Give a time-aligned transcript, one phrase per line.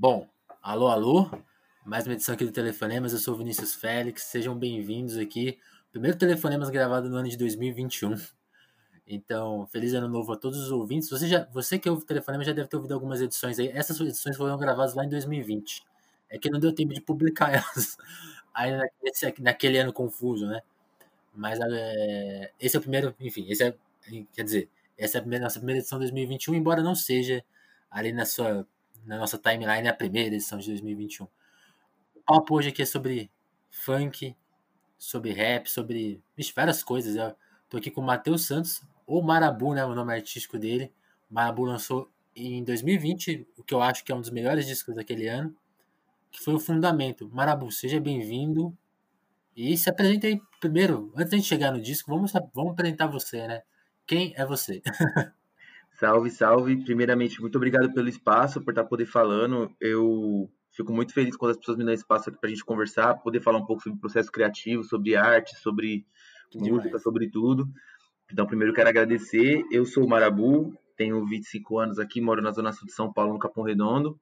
[0.00, 0.28] Bom,
[0.62, 1.28] alô, alô,
[1.84, 5.58] mais uma edição aqui do Telefonemas, eu sou o Vinícius Félix, sejam bem-vindos aqui.
[5.90, 8.14] Primeiro Telefonemas gravado no ano de 2021.
[9.04, 11.10] Então, feliz ano novo a todos os ouvintes.
[11.10, 13.72] Você, já, você que ouve o Telefonema já deve ter ouvido algumas edições aí.
[13.74, 15.82] Essas edições foram gravadas lá em 2020.
[16.30, 17.96] É que não deu tempo de publicar elas
[18.54, 18.70] aí
[19.02, 20.62] nesse, naquele ano confuso, né?
[21.34, 23.74] Mas é, esse é o primeiro, enfim, esse é,
[24.32, 27.44] quer dizer, essa é a primeira, nossa primeira edição de 2021, embora não seja
[27.90, 28.64] ali na sua
[29.08, 31.24] na nossa timeline a primeira edição de 2021.
[32.14, 33.30] O papo hoje aqui é sobre
[33.70, 34.36] funk,
[34.98, 37.16] sobre rap, sobre vixe, várias coisas.
[37.16, 37.34] Eu
[37.70, 40.92] tô aqui com o Matheus Santos, ou Marabu, né, o nome artístico dele.
[41.30, 44.94] O Marabu lançou em 2020, o que eu acho que é um dos melhores discos
[44.94, 45.56] daquele ano,
[46.30, 47.30] que foi o Fundamento.
[47.30, 48.76] Marabu, seja bem-vindo.
[49.56, 53.62] E se apresente aí primeiro, antes de chegar no disco, vamos, vamos apresentar você, né?
[54.06, 54.82] Quem é você?
[55.98, 56.76] Salve, salve.
[56.84, 59.74] Primeiramente, muito obrigado pelo espaço, por estar poder falando.
[59.80, 63.14] Eu fico muito feliz quando as pessoas me dão espaço aqui para a gente conversar,
[63.16, 66.06] poder falar um pouco sobre processo criativo, sobre arte, sobre
[66.54, 67.68] música, sobre tudo.
[68.30, 69.64] Então, primeiro quero agradecer.
[69.72, 73.32] Eu sou o Marabu, tenho 25 anos aqui, moro na zona sul de São Paulo,
[73.32, 74.16] no Capão Redondo.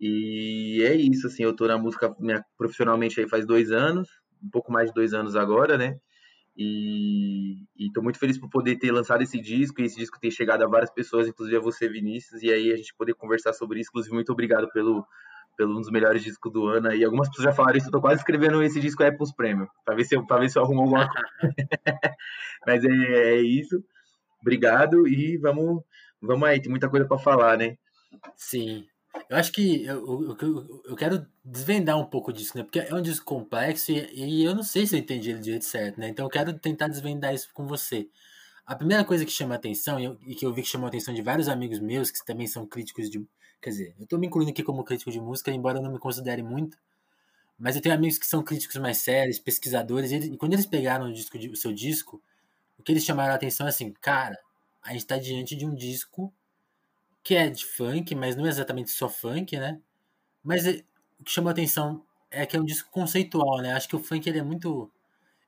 [0.00, 4.08] E é isso, assim, eu tô na música minha, profissionalmente aí faz dois anos,
[4.42, 5.98] um pouco mais de dois anos agora, né?
[6.56, 10.62] E estou muito feliz por poder ter lançado esse disco e esse disco ter chegado
[10.62, 13.90] a várias pessoas, inclusive a você, Vinícius, e aí a gente poder conversar sobre isso.
[13.90, 15.04] Inclusive, muito obrigado pelo,
[15.56, 16.92] pelo um dos melhores discos do ano.
[16.92, 19.68] E algumas pessoas já falaram isso, eu tô quase escrevendo esse disco aí pros prêmios,
[19.84, 21.26] para ver se eu, ver se eu arrumo alguma coisa.
[22.66, 23.82] Mas é, é, isso.
[24.40, 25.82] Obrigado e vamos,
[26.20, 27.76] vamos aí, tem muita coisa para falar, né?
[28.36, 28.86] Sim.
[29.34, 32.62] Eu acho que eu, eu, eu quero desvendar um pouco disso, né?
[32.62, 35.44] Porque é um disco complexo e, e eu não sei se eu entendi ele do
[35.44, 36.08] jeito certo, né?
[36.08, 38.08] Então eu quero tentar desvendar isso com você.
[38.64, 41.12] A primeira coisa que chama atenção, e, eu, e que eu vi que chamou atenção
[41.12, 43.26] de vários amigos meus, que também são críticos de.
[43.60, 45.98] Quer dizer, eu tô me incluindo aqui como crítico de música, embora eu não me
[45.98, 46.78] considere muito.
[47.58, 50.66] Mas eu tenho amigos que são críticos mais sérios, pesquisadores, e, eles, e quando eles
[50.66, 52.22] pegaram o, disco de, o seu disco,
[52.78, 54.38] o que eles chamaram a atenção é assim, cara,
[54.80, 56.32] a gente tá diante de um disco
[57.24, 59.80] que é de funk, mas não é exatamente só funk, né?
[60.42, 60.84] Mas é,
[61.20, 63.72] o que chamou a atenção é que é um disco conceitual, né?
[63.74, 64.90] Acho que o funk ele é muito.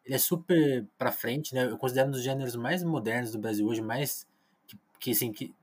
[0.04, 1.66] Ele é super pra frente, né?
[1.66, 4.26] Eu considero um dos gêneros mais modernos do Brasil hoje, mais.
[4.68, 5.54] Que, que assim, que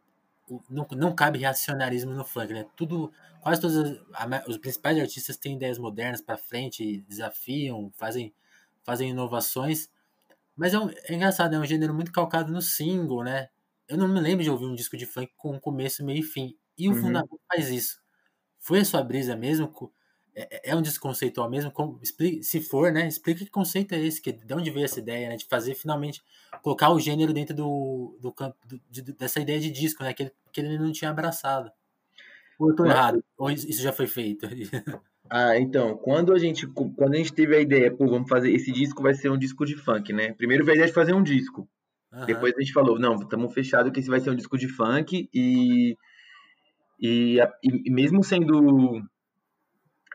[0.69, 2.65] não, não cabe reacionarismo no funk, né?
[2.75, 3.11] Tudo.
[3.41, 3.77] Quase todos
[4.13, 8.33] as, os principais artistas têm ideias modernas pra frente, desafiam, fazem,
[8.83, 9.89] fazem inovações.
[10.55, 13.49] Mas é, um, é engraçado, é um gênero muito calcado no single, né?
[13.87, 16.55] Eu não me lembro de ouvir um disco de funk com começo, meio e fim.
[16.77, 17.01] E o uhum.
[17.01, 18.01] Fundamento faz isso.
[18.59, 19.71] Foi a sua brisa mesmo?
[20.35, 21.71] É, é, é um disco conceitual mesmo?
[22.41, 23.07] se for, né?
[23.07, 25.35] Explica que conceito é esse, que, de onde veio essa ideia, né?
[25.35, 26.21] De fazer finalmente
[26.61, 28.57] colocar o gênero dentro do, do campo
[28.89, 30.13] de, dessa ideia de disco, né?
[30.13, 31.71] Que ele, que ele não tinha abraçado.
[32.57, 33.23] Ou eu tô errado?
[33.37, 34.47] Ou isso já foi feito?
[35.29, 38.71] Ah, então, quando a gente quando a gente teve a ideia, pô, vamos fazer esse
[38.71, 40.33] disco vai ser um disco de funk, né?
[40.33, 41.67] Primeiro veio a ideia de fazer um disco.
[42.13, 42.25] Uhum.
[42.25, 45.27] Depois a gente falou, não, estamos fechados que esse vai ser um disco de funk
[45.33, 45.95] e,
[46.99, 49.01] e, e mesmo sendo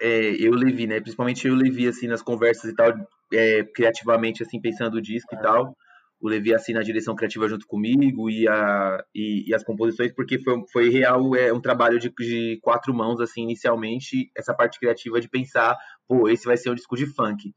[0.01, 1.01] é, eu Levi, né?
[1.01, 2.95] Principalmente eu Levi, assim, nas conversas e tal,
[3.33, 5.41] é, criativamente, assim, pensando o disco uhum.
[5.41, 5.77] e tal.
[6.21, 10.39] O Levi, assim, na direção criativa junto comigo e, a, e, e, as composições, porque
[10.41, 15.21] foi, foi real, é um trabalho de, de quatro mãos, assim, inicialmente, essa parte criativa
[15.21, 15.77] de pensar,
[16.09, 17.53] pô, esse vai ser um disco de funk.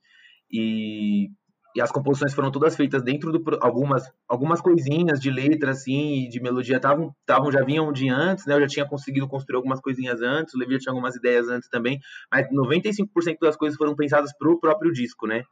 [0.51, 1.29] E
[1.75, 6.41] e as composições foram todas feitas dentro do algumas algumas coisinhas de letra assim de
[6.41, 8.55] melodia estavam estavam já vinham de antes né?
[8.55, 11.69] Eu já tinha conseguido construir algumas coisinhas antes o Levi já tinha algumas ideias antes
[11.69, 11.99] também
[12.31, 15.43] mas 95% das coisas foram pensadas para o próprio disco né?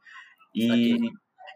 [0.54, 0.96] E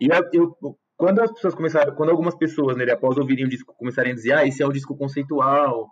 [0.01, 0.57] e eu,
[0.97, 4.33] quando as pessoas começaram quando algumas pessoas né após ouvirem o disco começarem a dizer
[4.33, 5.89] ah esse é um disco conceitual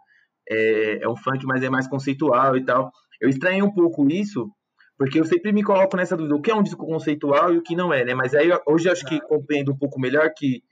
[0.48, 2.90] é, é um funk mas é mais conceitual e tal
[3.20, 4.50] eu estranhei um pouco isso
[5.02, 7.62] porque eu sempre me coloco nessa dúvida, o que é um disco conceitual e o
[7.62, 8.14] que não é, né?
[8.14, 10.62] Mas aí hoje acho que compreendo um pouco melhor que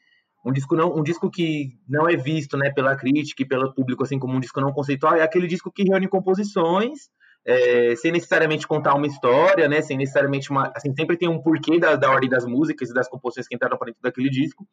[0.46, 4.04] um disco não um disco que não é visto né pela crítica e pelo público
[4.04, 7.10] assim como um disco não conceitual é aquele disco que reúne composições
[7.44, 11.80] é, sem necessariamente contar uma história né sem necessariamente uma assim sempre tem um porquê
[11.80, 14.64] da, da ordem das músicas e das composições que entraram para dentro daquele disco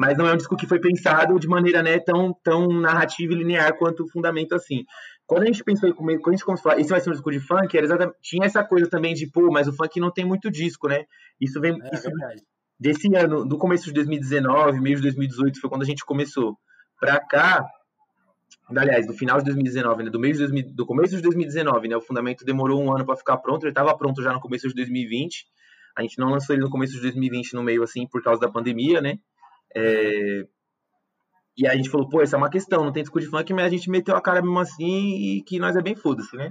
[0.00, 3.36] mas não é um disco que foi pensado de maneira né, tão, tão narrativa e
[3.36, 4.84] linear quanto o fundamento assim.
[5.30, 7.12] Quando a gente pensou em quando a gente começou a falar, isso vai ser um
[7.12, 10.10] disco de funk, era exatamente, tinha essa coisa também de, pô, mas o funk não
[10.10, 11.04] tem muito disco, né?
[11.40, 12.10] Isso vem é, isso,
[12.76, 16.58] desse ano, do começo de 2019, meio de 2018, foi quando a gente começou.
[16.98, 17.64] Pra cá,
[18.76, 21.96] aliás, do final de 2019, né, do, meio de 2000, do começo de 2019, né,
[21.96, 24.74] o fundamento demorou um ano para ficar pronto, ele estava pronto já no começo de
[24.74, 25.46] 2020.
[25.96, 28.50] A gente não lançou ele no começo de 2020, no meio assim, por causa da
[28.50, 29.16] pandemia, né?
[29.76, 30.44] É...
[31.60, 33.52] E aí a gente falou, pô, essa é uma questão, não tem disco de funk,
[33.52, 36.50] mas a gente meteu a cara mesmo assim e que nós é bem foda-se, né?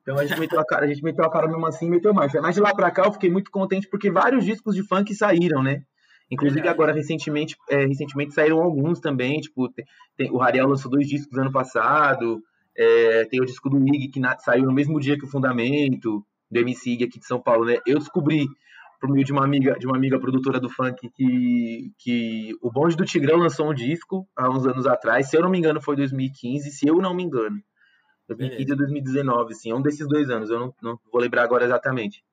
[0.00, 2.14] Então a gente meteu a cara, a gente meteu a cara mesmo assim, assim, meteu
[2.14, 2.32] mais.
[2.34, 5.60] Mas de lá pra cá eu fiquei muito contente porque vários discos de funk saíram,
[5.60, 5.82] né?
[6.30, 9.84] Inclusive agora recentemente, é, recentemente saíram alguns também, tipo, tem,
[10.16, 12.40] tem, o Rariel lançou dois discos ano passado,
[12.78, 16.24] é, tem o disco do Ig que na, saiu no mesmo dia que o Fundamento,
[16.48, 17.78] do MC Ig aqui de São Paulo, né?
[17.84, 18.46] Eu descobri
[19.04, 22.96] por meio de uma amiga, de uma amiga produtora do funk que, que o Bonde
[22.96, 25.94] do Tigrão lançou um disco há uns anos atrás, se eu não me engano foi
[25.94, 27.62] 2015, se eu não me engano.
[28.28, 31.66] 2015 ou 2019, sim, é um desses dois anos, eu não, não vou lembrar agora
[31.66, 32.24] exatamente.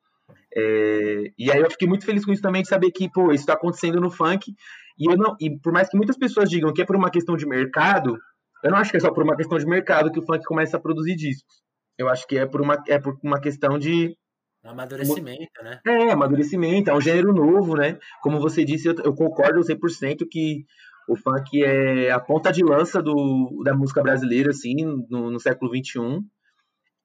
[0.55, 3.43] É, e aí eu fiquei muito feliz com isso também de saber que, pô, isso
[3.43, 4.55] está acontecendo no funk.
[4.97, 7.35] E eu não, e por mais que muitas pessoas digam que é por uma questão
[7.35, 8.17] de mercado,
[8.63, 10.77] eu não acho que é só por uma questão de mercado que o funk começa
[10.77, 11.61] a produzir discos.
[11.97, 14.15] Eu acho que é por uma, é por uma questão de
[14.63, 15.79] Amadurecimento, né?
[15.85, 17.97] É, amadurecimento, é um gênero novo, né?
[18.21, 20.65] Como você disse, eu, eu concordo 100% que
[21.07, 24.75] o funk é a ponta de lança do, da música brasileira, assim,
[25.09, 26.21] no, no século XXI.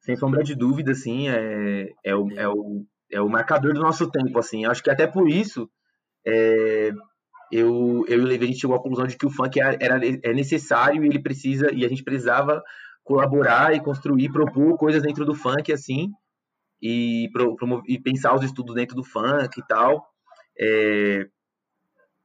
[0.00, 4.10] Sem sombra de dúvida, assim, é, é, o, é, o, é o marcador do nosso
[4.10, 4.66] tempo, assim.
[4.66, 5.68] Acho que até por isso
[6.26, 6.92] é,
[7.50, 9.76] eu, eu e o Levi, a gente chegou à conclusão de que o funk era,
[9.80, 12.62] era, é necessário e ele precisa, e a gente precisava
[13.02, 16.10] colaborar e construir, propor coisas dentro do funk, assim,
[16.80, 17.28] e,
[17.86, 20.06] e pensar os estudos dentro do funk e tal.
[20.58, 21.26] É,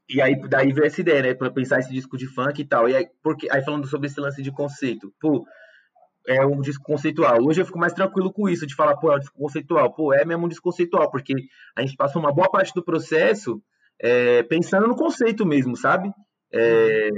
[0.09, 2.89] e aí daí veio essa ideia, né, para pensar esse disco de funk e tal.
[2.89, 5.45] E aí, porque, aí falando sobre esse lance de conceito, pô,
[6.27, 7.42] é um disco conceitual.
[7.42, 9.94] Hoje eu fico mais tranquilo com isso, de falar, pô, é um disco conceitual.
[9.94, 11.33] Pô, é mesmo um disco conceitual, porque
[11.75, 13.62] a gente passa uma boa parte do processo
[14.00, 16.12] é, pensando no conceito mesmo, sabe?
[16.51, 17.09] É,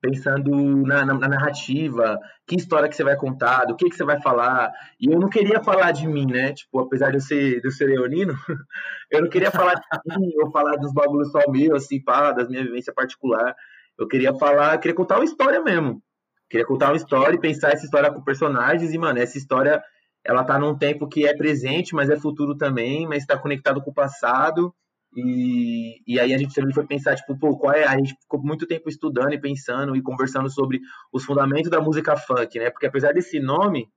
[0.00, 0.50] pensando
[0.86, 4.20] na, na, na, narrativa, que história que você vai contar, do que, que você vai
[4.20, 4.72] falar.
[5.00, 6.52] E eu não queria falar de mim, né?
[6.52, 8.34] Tipo, apesar de eu ser, de eu ser leonino,
[9.10, 12.48] eu não queria falar de mim, ou falar dos bagulhos só meu, assim, pá, das
[12.48, 13.54] minhas vivências particular.
[13.98, 16.00] Eu queria falar, eu queria contar uma história mesmo.
[16.48, 18.92] queria contar uma história e pensar essa história com personagens.
[18.92, 19.82] E, mano, essa história,
[20.24, 23.90] ela tá num tempo que é presente, mas é futuro também, mas está conectado com
[23.90, 24.72] o passado.
[25.16, 27.84] E, e aí a gente também foi pensar, tipo, pô, qual é?
[27.84, 30.80] A gente ficou muito tempo estudando e pensando e conversando sobre
[31.12, 32.70] os fundamentos da música funk, né?
[32.70, 33.88] Porque apesar desse nome,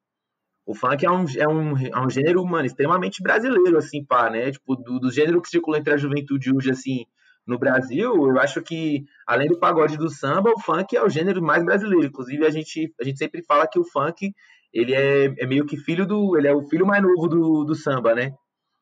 [0.66, 4.52] o funk é um, é um, é um gênero, mano, extremamente brasileiro, assim, pá, né?
[4.52, 7.06] Tipo, do, do gênero que circula entre a juventude hoje, assim,
[7.46, 11.42] no Brasil, eu acho que, além do pagode do samba, o funk é o gênero
[11.42, 12.06] mais brasileiro.
[12.06, 14.34] Inclusive, a gente, a gente sempre fala que o funk,
[14.72, 16.38] ele é, é meio que filho do...
[16.38, 18.34] Ele é o filho mais novo do, do samba, né?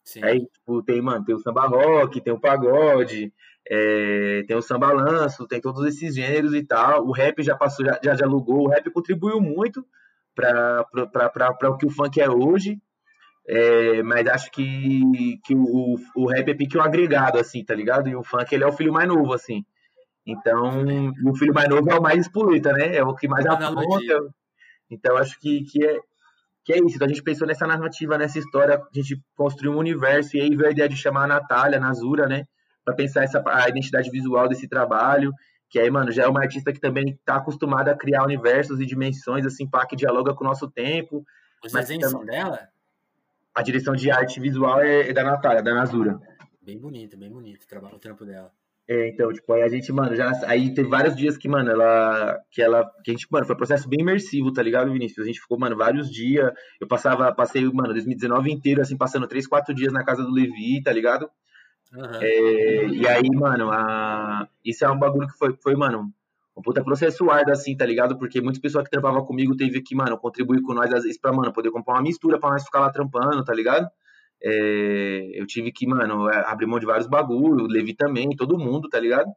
[0.10, 0.24] Sim.
[0.24, 3.32] Aí, tipo, tem, mano, tem o samba rock, tem o pagode,
[3.70, 7.06] é, tem o samba lanço, tem todos esses gêneros e tal.
[7.06, 9.86] O rap já passou, já, já dialogou, o rap contribuiu muito
[10.34, 10.84] para
[11.70, 12.82] o que o funk é hoje.
[13.48, 18.10] É, mas acho que, que o, o rap é pique um agregado, assim, tá ligado?
[18.10, 19.64] E o funk, ele é o filho mais novo, assim.
[20.26, 20.86] Então,
[21.24, 22.96] o filho mais novo é o mais espoleta, né?
[22.96, 24.34] É o que mais aponta.
[24.90, 26.00] Então, acho que, que é,
[26.64, 29.78] que é isso, então a gente pensou nessa narrativa, nessa história, a gente construiu um
[29.78, 32.46] universo, e aí veio a ideia de chamar a Natália, Nazura, né,
[32.84, 35.32] para pensar essa, a identidade visual desse trabalho,
[35.70, 38.86] que aí, mano, já é uma artista que também está acostumada a criar universos e
[38.86, 41.24] dimensões, assim, pá, que dialoga com o nosso tempo.
[41.64, 42.68] Os desenhos são dela?
[43.54, 46.20] A direção de arte visual é, é da Natália, da Nazura.
[46.62, 48.52] Bem bonito, bem bonito o, trabalho, o trampo dela.
[48.92, 50.32] É, então, tipo, aí a gente, mano, já.
[50.48, 52.40] Aí teve vários dias que, mano, ela.
[52.50, 52.84] Que ela.
[53.04, 55.24] Que a gente, mano, foi um processo bem imersivo, tá ligado, Vinícius?
[55.24, 56.52] A gente ficou, mano, vários dias.
[56.82, 60.82] Eu passava, passei, mano, 2019 inteiro, assim, passando três, quatro dias na casa do Levi,
[60.82, 61.30] tá ligado?
[61.94, 62.16] Uhum.
[62.20, 66.12] É, e aí, mano, a, isso é um bagulho que foi, foi, mano,
[66.58, 68.18] um puta processo árduo, assim, tá ligado?
[68.18, 71.32] Porque muitas pessoas que trampavam comigo teve que, mano, contribuir com nós, às vezes, pra,
[71.32, 73.88] mano, poder comprar uma mistura pra nós ficar lá trampando, tá ligado?
[74.42, 78.88] É, eu tive que, mano, abrir mão de vários bagulhos, o Levi também, todo mundo,
[78.90, 79.30] tá ligado?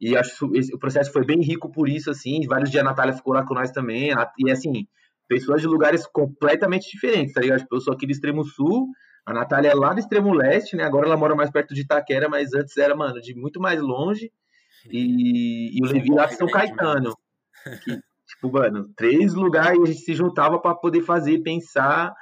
[0.00, 2.46] E acho que o processo foi bem rico por isso, assim.
[2.46, 4.10] Vários dias a Natália ficou lá com nós também.
[4.38, 4.86] E assim,
[5.26, 7.60] pessoas de lugares completamente diferentes, tá ligado?
[7.60, 8.88] Tipo, eu sou aqui do extremo sul,
[9.24, 10.84] a Natália é lá do extremo leste, né?
[10.84, 14.30] Agora ela mora mais perto de Itaquera, mas antes era, mano, de muito mais longe.
[14.90, 17.12] E, e o Levi lá de São Caetano.
[17.82, 22.14] Que, tipo, mano, três lugares a gente se juntava para poder fazer, pensar,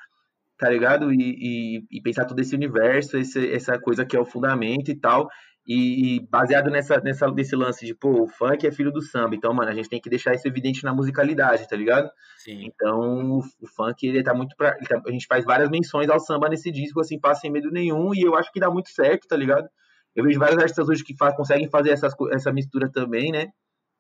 [0.59, 1.13] tá ligado?
[1.13, 4.99] E, e, e, pensar todo esse universo, esse, essa coisa que é o fundamento e
[4.99, 5.29] tal.
[5.67, 9.35] E, baseado nessa, nessa, nesse lance de, pô, o funk é filho do samba.
[9.35, 12.11] Então, mano, a gente tem que deixar isso evidente na musicalidade, tá ligado?
[12.37, 12.67] Sim.
[12.67, 14.77] Então, o, funk, ele tá muito pra.
[14.87, 18.15] Tá, a gente faz várias menções ao samba nesse disco, assim, passa sem medo nenhum.
[18.15, 19.67] E eu acho que dá muito certo, tá ligado?
[20.15, 23.49] Eu vejo vários artistas hoje que faz, conseguem fazer essas, essa mistura também, né?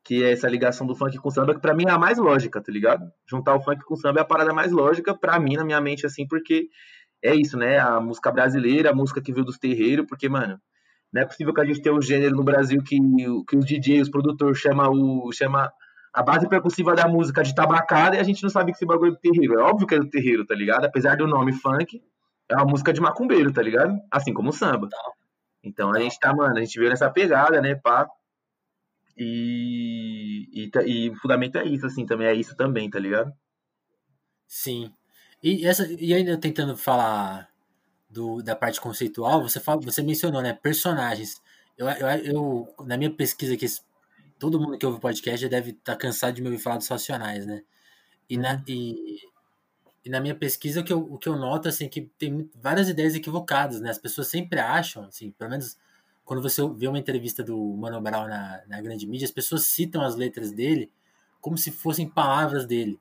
[0.04, 2.18] Que é essa ligação do funk com o samba, que pra mim é a mais
[2.18, 3.10] lógica, tá ligado?
[3.28, 5.80] Juntar o funk com o samba é a parada mais lógica, pra mim, na minha
[5.80, 6.68] mente, assim, porque
[7.22, 7.78] é isso, né?
[7.78, 10.58] A música brasileira, a música que veio dos terreiros, porque, mano
[11.14, 12.98] não é possível que a gente tenha um gênero no Brasil que,
[13.48, 15.72] que os DJs, os produtores, chama, o, chama
[16.12, 19.12] a base percussiva da música de tabacada e a gente não sabe que esse bagulho
[19.12, 19.60] é do terreiro.
[19.60, 20.86] É óbvio que é do terreiro, tá ligado?
[20.86, 22.02] Apesar do nome funk,
[22.48, 23.96] é uma música de macumbeiro, tá ligado?
[24.10, 24.88] Assim como o samba.
[25.62, 28.08] Então a gente tá, mano, a gente veio nessa pegada, né, pá.
[29.16, 33.32] E, e, e, o fundamento é isso, assim, também é isso também, tá ligado?
[34.46, 34.92] Sim.
[35.42, 37.48] E, essa, e ainda tentando falar
[38.10, 41.40] do, da parte conceitual, você, fala, você mencionou, né, personagens.
[41.76, 43.66] Eu, eu, eu, na minha pesquisa que
[44.38, 46.88] todo mundo que ouve podcast já deve estar tá cansado de me ouvir falar dos
[46.88, 47.62] racionais, né?
[48.28, 48.62] E na, uhum.
[48.68, 49.18] e,
[50.04, 52.88] e na minha pesquisa o que, eu, o que eu noto assim que tem várias
[52.88, 53.90] ideias equivocadas, né?
[53.90, 55.76] As pessoas sempre acham, assim, pelo menos
[56.24, 60.02] quando você vê uma entrevista do Mano Brown na, na grande mídia, as pessoas citam
[60.02, 60.90] as letras dele
[61.40, 62.98] como se fossem palavras dele.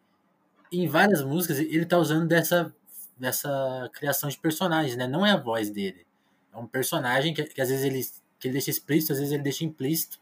[0.72, 2.74] Em várias músicas ele está usando dessa
[3.18, 5.08] dessa criação de personagens, né?
[5.08, 6.06] Não é a voz dele.
[6.51, 8.01] É um personagem que, que às vezes ele
[8.39, 10.20] que ele deixa explícito, às vezes ele deixa implícito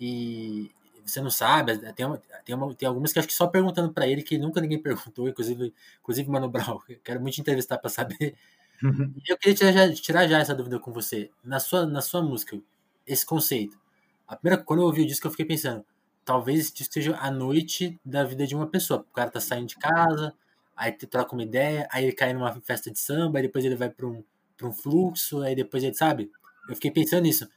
[0.00, 0.72] e
[1.04, 2.06] você não sabe, tem,
[2.44, 5.28] tem, uma, tem algumas que acho que só perguntando para ele, que nunca ninguém perguntou,
[5.28, 8.36] inclusive, inclusive Mano Brown, quero muito entrevistar para saber.
[8.82, 9.12] Uhum.
[9.26, 11.30] eu queria tirar já, tirar já essa dúvida com você.
[11.44, 12.60] Na sua, na sua música,
[13.06, 13.78] esse conceito.
[14.26, 15.84] A primeira, quando eu ouvi o disco, eu fiquei pensando,
[16.24, 19.00] talvez disco seja a noite da vida de uma pessoa.
[19.00, 20.32] O cara tá saindo de casa,
[20.76, 23.90] aí troca uma ideia, aí ele cai numa festa de samba, aí depois ele vai
[23.90, 24.22] para um,
[24.56, 26.30] pra um fluxo, aí depois ele, sabe?
[26.68, 27.48] Eu fiquei pensando nisso.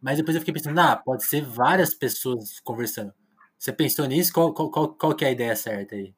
[0.00, 3.12] Mas depois eu fiquei pensando, ah, pode ser várias pessoas conversando.
[3.58, 4.32] Você pensou nisso?
[4.32, 6.14] Qual, qual, qual, qual que é a ideia certa aí?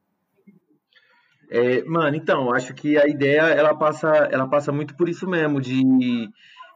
[1.54, 5.60] É, mano, então, acho que a ideia ela passa, ela passa muito por isso mesmo,
[5.60, 5.82] de,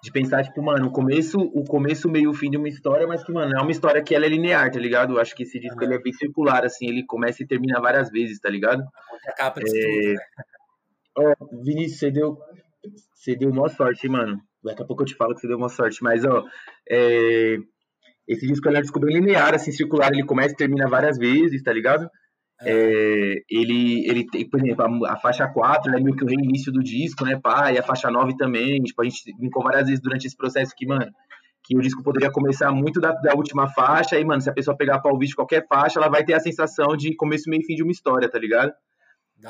[0.03, 3.25] de pensar, tipo, mano, o começo, o começo, meio, o fim de uma história, mas
[3.25, 5.19] que, mano, é uma história que ela é linear, tá ligado?
[5.19, 8.39] Acho que esse disco ele é bem circular, assim, ele começa e termina várias vezes,
[8.39, 8.83] tá ligado?
[9.27, 9.83] A capa de é...
[9.83, 10.21] tudo, né?
[11.17, 12.39] Ó, Vinícius, você deu,
[13.15, 14.39] você deu maior sorte, mano.
[14.63, 16.45] Daqui a pouco eu te falo que você deu uma sorte, mas ó,
[16.91, 17.57] é,
[18.29, 21.17] esse disco ele é um disco bem linear, assim, circular, ele começa e termina várias
[21.17, 22.11] vezes, tá ligado?
[22.61, 23.43] É.
[23.51, 26.83] Ele, ele tem, por exemplo, a, a, faixa 4 é meio que o reinício do
[26.83, 30.27] disco, né, pá, e a faixa 9 também, tipo, a gente brincou várias vezes durante
[30.27, 31.11] esse processo que, mano,
[31.63, 34.77] que o disco poderia começar muito da, da última faixa, e, mano, se a pessoa
[34.77, 37.67] pegar pra ouvir de qualquer faixa, ela vai ter a sensação de começo, meio e
[37.67, 38.73] fim de uma história, tá ligado?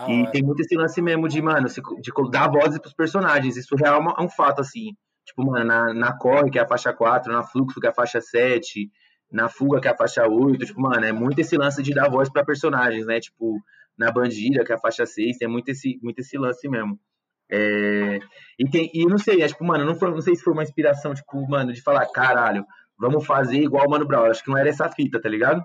[0.09, 4.03] e tem muito esse lance mesmo de, mano, de dar vozes pros personagens, isso real
[4.03, 4.97] é, é um fato, assim,
[5.27, 7.95] Tipo, mano, na, na Corre, que é a faixa 4, na Fluxo, que é a
[7.95, 8.89] faixa 7,
[9.31, 12.11] na Fuga, que é a faixa 8, tipo, mano, é muito esse lance de dar
[12.11, 13.21] voz para personagens, né?
[13.21, 13.61] Tipo,
[13.99, 16.99] na Bandida, que é a faixa 6, tem muito esse, muito esse lance mesmo.
[17.51, 18.19] É...
[18.59, 20.63] E, tem, e não sei, é, tipo, mano, não, foi, não sei se foi uma
[20.63, 22.65] inspiração, tipo, mano, de falar, caralho,
[22.99, 24.27] vamos fazer igual o Mano Brown.
[24.27, 25.63] Acho que não era essa fita, tá ligado?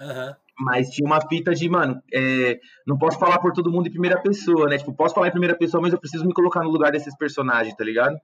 [0.00, 0.34] Uhum.
[0.60, 4.20] Mas tinha uma fita de, mano, é, não posso falar por todo mundo em primeira
[4.20, 4.78] pessoa, né?
[4.78, 7.76] Tipo, posso falar em primeira pessoa, mas eu preciso me colocar no lugar desses personagens,
[7.76, 8.16] tá ligado?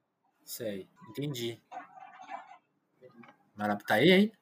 [0.45, 1.61] Sei, entendi.
[3.57, 4.33] Marap tá aí, hein?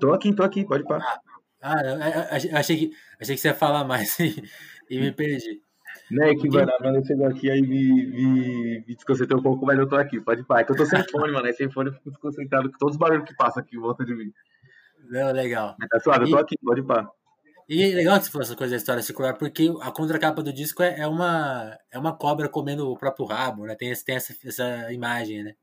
[0.00, 1.20] Tô aqui, tô aqui, pode parar.
[1.62, 4.42] Ah, ah, achei que, achei que você ia falar mais e,
[4.90, 5.62] e me perdi.
[6.10, 9.78] Né, que, mano, a Amanda chegou aqui aí me, me, me desconcentrou um pouco, mas
[9.78, 10.60] eu tô aqui, pode parar.
[10.60, 12.98] É que eu tô sem fone, mano, sem fone eu fico desconcentrado com todos os
[12.98, 14.30] barulhos que passam aqui em volta de mim.
[15.08, 15.76] Não, legal.
[15.88, 17.08] Tá suave, e, eu tô aqui, pode parar.
[17.66, 20.52] E é legal que você falou essa coisa da história circular, porque a contracapa do
[20.52, 23.74] disco é, é, uma, é uma cobra comendo o próprio rabo, né?
[23.74, 25.54] Tem, tem essa, essa imagem, né?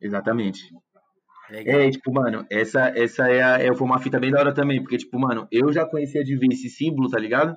[0.00, 0.74] Exatamente.
[1.50, 1.80] Legal.
[1.80, 4.80] É, tipo, mano, essa, essa é, a, é foi uma fita bem da hora também,
[4.80, 7.56] porque, tipo, mano, eu já conhecia de ver esse símbolo, tá ligado?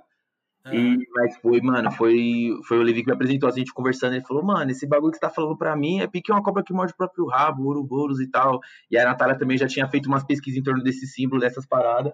[0.73, 4.13] E, mas foi, mano, foi, foi o Levi que me apresentou, assim, a gente conversando,
[4.15, 6.63] ele falou, mano, esse bagulho que você tá falando pra mim é pique uma cobra
[6.63, 8.59] que morde o próprio rabo, ouroboros e tal.
[8.89, 12.13] E a Natália também já tinha feito umas pesquisas em torno desse símbolo, dessas paradas.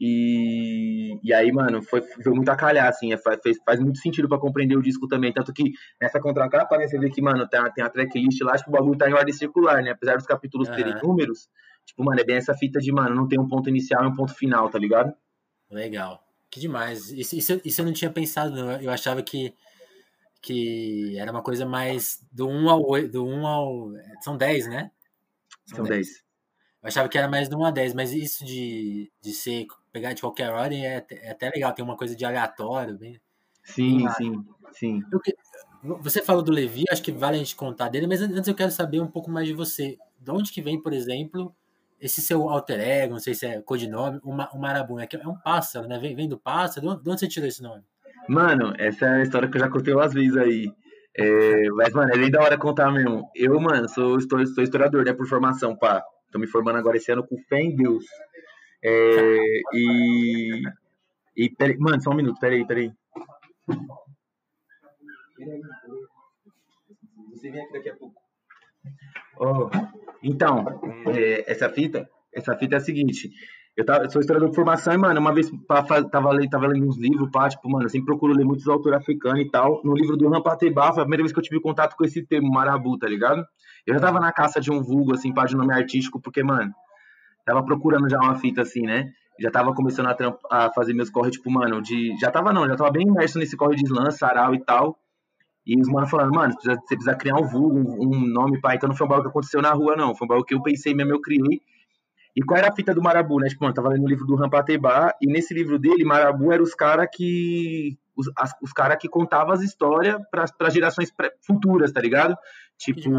[0.00, 4.28] E, e aí, mano, foi, foi muito a calhar, assim, é, faz, faz muito sentido
[4.28, 5.32] para compreender o disco também.
[5.32, 8.70] Tanto que nessa contracapa, né, você vê que, mano, tem tem a tracklist lá, tipo,
[8.70, 9.90] o bagulho tá em ordem circular, né?
[9.92, 10.74] Apesar dos capítulos uhum.
[10.74, 11.48] terem números,
[11.86, 14.14] tipo, mano, é bem essa fita de, mano, não tem um ponto inicial e um
[14.14, 15.14] ponto final, tá ligado?
[15.70, 16.24] Legal.
[16.50, 17.10] Que demais.
[17.10, 18.72] Isso, isso, isso eu não tinha pensado, não.
[18.80, 19.54] Eu achava que,
[20.42, 23.92] que era uma coisa mais do 1 ao 8, do 1 ao.
[24.22, 24.90] São 10, né?
[25.66, 26.24] São 10.
[26.84, 30.12] Eu achava que era mais do 1 a 10, mas isso de, de ser pegar
[30.12, 32.98] de qualquer ordem é, é até legal, tem uma coisa de aleatório.
[32.98, 33.18] Bem,
[33.62, 35.02] sim, bem sim, sim.
[35.82, 38.70] você falou do Levi, acho que vale a gente contar dele, mas antes eu quero
[38.70, 39.96] saber um pouco mais de você.
[40.20, 41.54] De onde que vem, por exemplo,
[41.98, 45.38] esse seu alter ego, não sei se é codinome, o, o Marabunha, que é um
[45.38, 45.98] pássaro, né?
[45.98, 47.82] Vem, vem do pássaro, de onde você tirou esse nome?
[48.28, 50.70] Mano, essa é a história que eu já contei umas vezes aí.
[51.16, 53.30] É, mas, mano, é bem da hora contar mesmo.
[53.34, 56.04] Eu, mano, sou, sou, sou historiador, né, por formação, pá.
[56.34, 58.04] Tô me formando agora esse ano com fé em Deus.
[58.82, 60.62] É, e.
[61.36, 62.92] E peraí, mano, só um minuto, peraí, peraí.
[67.30, 68.20] Você vem aqui daqui a pouco.
[69.38, 69.70] Oh,
[70.24, 70.64] então,
[71.16, 73.30] é, essa fita, essa fita é a seguinte.
[73.76, 75.50] Eu, tava, eu sou historiador de formação e, mano, uma vez
[76.10, 78.98] tava, lendo, tava lendo uns livros, pá, tipo, mano, eu sempre procuro ler muitos autores
[78.98, 79.80] africanos e tal.
[79.84, 82.52] No livro do Rampatebá, foi a primeira vez que eu tive contato com esse termo,
[82.52, 83.44] marabu, tá ligado?
[83.84, 86.72] Eu já tava na caça de um vulgo, assim, pá, de nome artístico, porque, mano,
[87.44, 89.10] tava procurando já uma fita, assim, né?
[89.40, 92.16] Já tava começando a, a fazer meus corre, tipo, mano, de...
[92.20, 94.96] Já tava, não, já tava bem imerso nesse corre de slam, sarau e tal.
[95.66, 98.60] E os mano falando, mano, você precisa, você precisa criar um vulgo, um, um nome,
[98.60, 98.74] pá.
[98.76, 100.14] Então não foi um bagulho que aconteceu na rua, não.
[100.14, 101.60] Foi um bagulho que eu pensei mesmo, eu criei.
[102.36, 103.48] E qual era a fita do Marabu, né?
[103.48, 106.74] Tipo, mano, tava lendo o livro do Rampatebá, e nesse livro dele, Marabu era os
[106.74, 107.96] caras que.
[108.16, 108.28] Os,
[108.62, 111.12] os caras que contavam as histórias para gerações
[111.44, 112.36] futuras, tá ligado?
[112.78, 113.10] Tipo,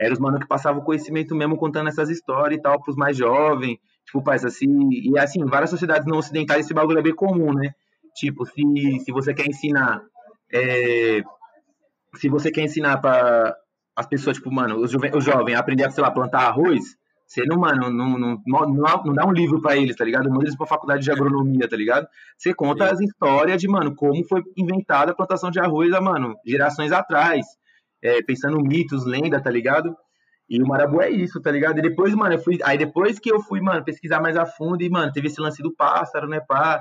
[0.00, 3.16] eram os mano que passavam o conhecimento mesmo contando essas histórias e tal, pros mais
[3.16, 3.78] jovens.
[4.06, 4.88] Tipo, pai, assim.
[4.90, 7.74] E assim, várias sociedades não ocidentais esse bagulho é bem comum, né?
[8.14, 8.62] Tipo, se,
[9.04, 10.02] se você quer ensinar.
[10.52, 11.22] É,
[12.14, 13.54] se você quer ensinar para
[13.94, 17.44] as pessoas, tipo, mano, o jovem, o jovem aprender a, sei lá, plantar arroz você
[17.44, 18.66] não, mano, não, não, não,
[19.04, 20.30] não dá um livro para eles, tá ligado?
[20.30, 22.06] Manda eles pra faculdade de agronomia, tá ligado?
[22.38, 26.36] Você conta as histórias de, mano, como foi inventada a plantação de arroz há, mano,
[26.46, 27.44] gerações atrás.
[28.00, 29.96] É, pensando mitos, lenda, tá ligado?
[30.48, 31.78] E o Marabu é isso, tá ligado?
[31.80, 32.58] E depois, mano, eu fui.
[32.64, 35.60] Aí depois que eu fui, mano, pesquisar mais a fundo, e, mano, teve esse lance
[35.60, 36.80] do pássaro, né, pá.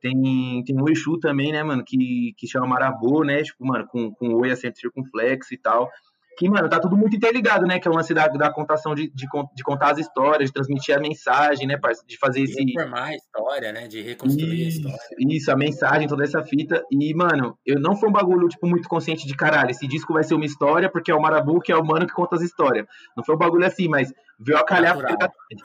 [0.00, 3.42] Tem, tem o Exu também, né, mano, que, que chama Marabu, né?
[3.42, 5.88] Tipo, mano, com, com oi acento circunflexo e tal
[6.36, 7.78] que, mano, tá tudo muito interligado, né?
[7.78, 10.96] Que é o lance da, da contação de, de, de, contar as histórias, de transmitir
[10.96, 12.08] a mensagem, né, parceiro?
[12.08, 12.64] De fazer esse.
[12.64, 13.86] De reformar a história, né?
[13.86, 15.16] De reconstruir isso, a história.
[15.18, 16.84] Isso, a mensagem, toda essa fita.
[16.90, 19.70] E, mano, eu não foi um bagulho, tipo, muito consciente de caralho.
[19.70, 22.14] Esse disco vai ser uma história, porque é o Marabu, que é o mano que
[22.14, 22.86] conta as histórias.
[23.16, 24.96] Não foi um bagulho assim, mas veio a calhar.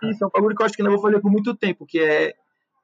[0.04, 2.00] Isso é um bagulho que eu acho que não vou fazer por muito tempo, que
[2.00, 2.34] é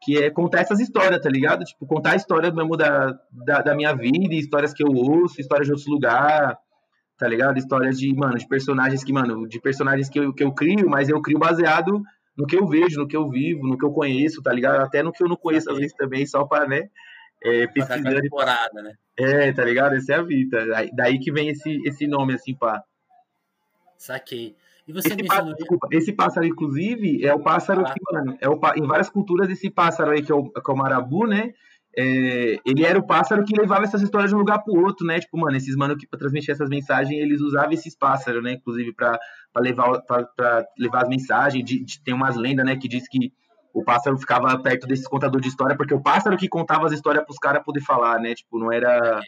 [0.02, 1.64] que é contar essas histórias, tá ligado?
[1.64, 5.66] Tipo, contar a história mesmo da, da, da minha vida, histórias que eu ouço, histórias
[5.66, 6.56] de outros lugares,
[7.18, 7.58] tá ligado?
[7.58, 11.10] Histórias de, mano, de personagens que, mano, de personagens que eu, que eu crio, mas
[11.10, 12.02] eu crio baseado
[12.38, 14.82] no que eu vejo, no que eu vivo, no que eu conheço, tá ligado?
[14.82, 16.90] Até no que eu não conheço, às vezes, também, só pra, né,
[17.42, 18.22] é, pesquisando.
[18.22, 18.94] temporada, né?
[19.18, 19.96] É, tá ligado?
[19.96, 20.66] Essa é a vida.
[20.94, 22.84] Daí que vem esse, esse nome, assim, pá.
[23.98, 24.56] Saquei.
[24.88, 25.38] E você esse, mencionou...
[25.38, 27.94] pássaro, desculpa, esse pássaro, inclusive, é o pássaro ah.
[27.94, 30.74] que, mano, é o, em várias culturas, esse pássaro aí, que é o, que é
[30.74, 31.54] o marabu, né?
[31.98, 35.20] É, ele era o pássaro que levava essas histórias de um lugar pro outro, né?
[35.20, 38.54] Tipo, mano, esses mano que pra transmitir essas mensagens, eles usavam esses pássaros, né?
[38.54, 39.18] Inclusive pra,
[39.58, 41.64] levar, pra, levar as mensagens.
[41.64, 42.76] De, de, tem umas lendas, né?
[42.76, 43.32] Que diz que
[43.74, 47.24] o pássaro ficava perto desses contadores de história, porque o pássaro que contava as histórias
[47.24, 48.34] pros caras poder falar, né?
[48.36, 49.22] Tipo, não era.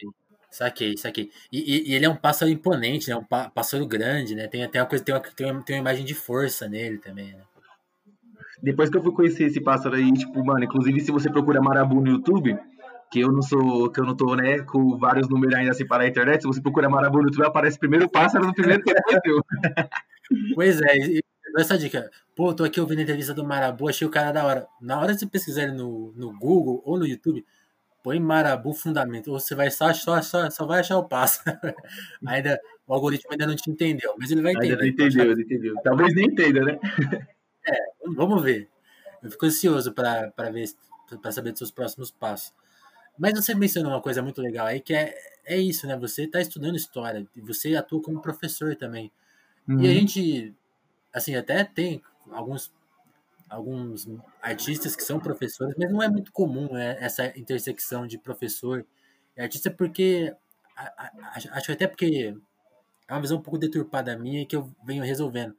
[0.50, 1.30] Saquei, saquei.
[1.52, 3.16] E, e, ele é um pássaro imponente, né?
[3.16, 4.46] Um pássaro grande, né?
[4.46, 7.32] Tem até uma coisa, tem uma, tem uma, tem uma imagem de força nele também,
[7.32, 7.42] né?
[8.62, 12.00] Depois que eu fui conhecer esse pássaro aí, tipo, mano, inclusive se você procura Marabu
[12.00, 12.58] no YouTube,
[13.10, 16.04] que eu não sou, que eu não tô, né, com vários números ainda assim para
[16.04, 19.00] a internet, se você procura Marabu no YouTube, aparece primeiro o pássaro no primeiro tempo
[20.54, 21.22] Pois é, e,
[21.56, 22.10] essa dica.
[22.36, 24.66] Pô, tô aqui ouvindo a entrevista do Marabu, achei o cara da hora.
[24.80, 27.44] Na hora de você pesquisar ele no, no Google ou no YouTube,
[28.02, 31.56] põe Marabu Fundamento, ou você vai só, só, só, só vai achar o pássaro.
[32.26, 34.72] ainda, o algoritmo ainda não te entendeu, mas ele vai entender.
[34.72, 35.74] Ainda não entendeu, não entendeu.
[35.82, 36.78] Talvez nem entenda, né?
[37.68, 38.68] É, vamos ver.
[39.22, 40.68] Eu fico ansioso para ver
[41.16, 42.52] para saber dos seus próximos passos.
[43.18, 45.96] Mas você mencionou uma coisa muito legal aí que é, é isso, né?
[45.96, 49.10] Você está estudando história e você atua como professor também.
[49.66, 49.80] Uhum.
[49.80, 49.94] E a uhum.
[49.94, 50.54] gente,
[51.12, 52.72] assim, até tem alguns
[53.48, 54.06] alguns
[54.42, 58.84] artistas que são professores, mas não é muito comum né, essa intersecção de professor
[59.34, 60.36] e artista porque
[61.52, 62.36] acho até porque
[63.08, 65.56] é uma visão um pouco deturpada minha que eu venho resolvendo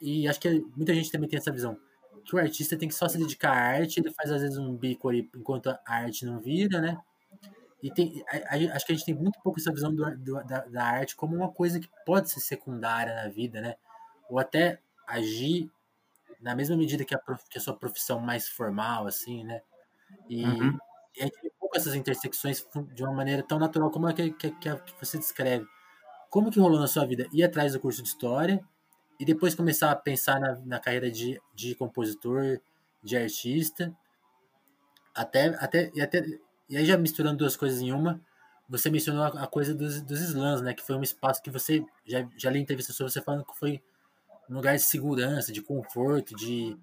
[0.00, 1.78] e acho que muita gente também tem essa visão
[2.24, 4.74] que o artista tem que só se dedicar à arte, ele faz às vezes um
[4.74, 6.98] bico ali enquanto a arte não vira, né?
[7.82, 10.42] E tem, a, a, acho que a gente tem muito pouco essa visão do, do,
[10.44, 13.76] da, da, arte como uma coisa que pode ser secundária na vida, né?
[14.30, 15.70] Ou até agir
[16.40, 19.60] na mesma medida que a, prof, que a sua profissão mais formal, assim, né?
[20.30, 20.78] E, uhum.
[21.14, 24.30] e a gente tem pouco essas intersecções de uma maneira tão natural como a que,
[24.30, 25.66] que, que você descreve.
[26.30, 27.28] Como que rolou na sua vida?
[27.32, 28.66] Ir atrás do curso de História,
[29.18, 32.60] e depois começar a pensar na, na carreira de, de compositor,
[33.02, 33.94] de artista,
[35.14, 36.24] até, até, e até
[36.68, 38.20] e aí já misturando duas coisas em uma,
[38.68, 42.26] você mencionou a, coisa dos, dos slams, né, que foi um espaço que você, já,
[42.36, 43.82] já li entrevista sobre você falando que foi
[44.48, 46.76] um lugar de segurança, de conforto, de,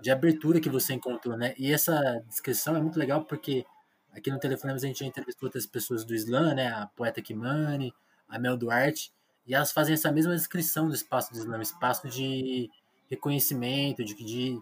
[0.00, 3.64] de abertura que você encontrou, né, e essa descrição é muito legal porque
[4.12, 7.92] aqui no Telefonema a gente já entrevistou outras pessoas do slam, né, a poeta Kimani,
[8.28, 9.12] a Mel Duarte,
[9.46, 12.70] e elas fazem essa mesma descrição do espaço do Islã, espaço de
[13.08, 14.60] reconhecimento, de, de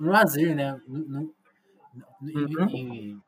[0.00, 0.80] um lazer, né?
[0.86, 1.34] No,
[2.22, 2.68] uhum.
[2.70, 3.22] em,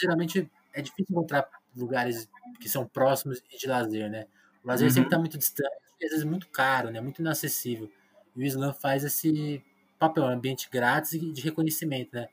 [0.00, 2.28] geralmente é difícil encontrar lugares
[2.60, 4.26] que são próximos e de lazer, né?
[4.62, 4.94] O lazer uhum.
[4.94, 7.00] sempre está muito distante, às vezes muito caro, né?
[7.00, 7.90] Muito inacessível.
[8.36, 9.62] E o Islã faz esse
[9.98, 12.28] papel, um ambiente grátis e de reconhecimento, né?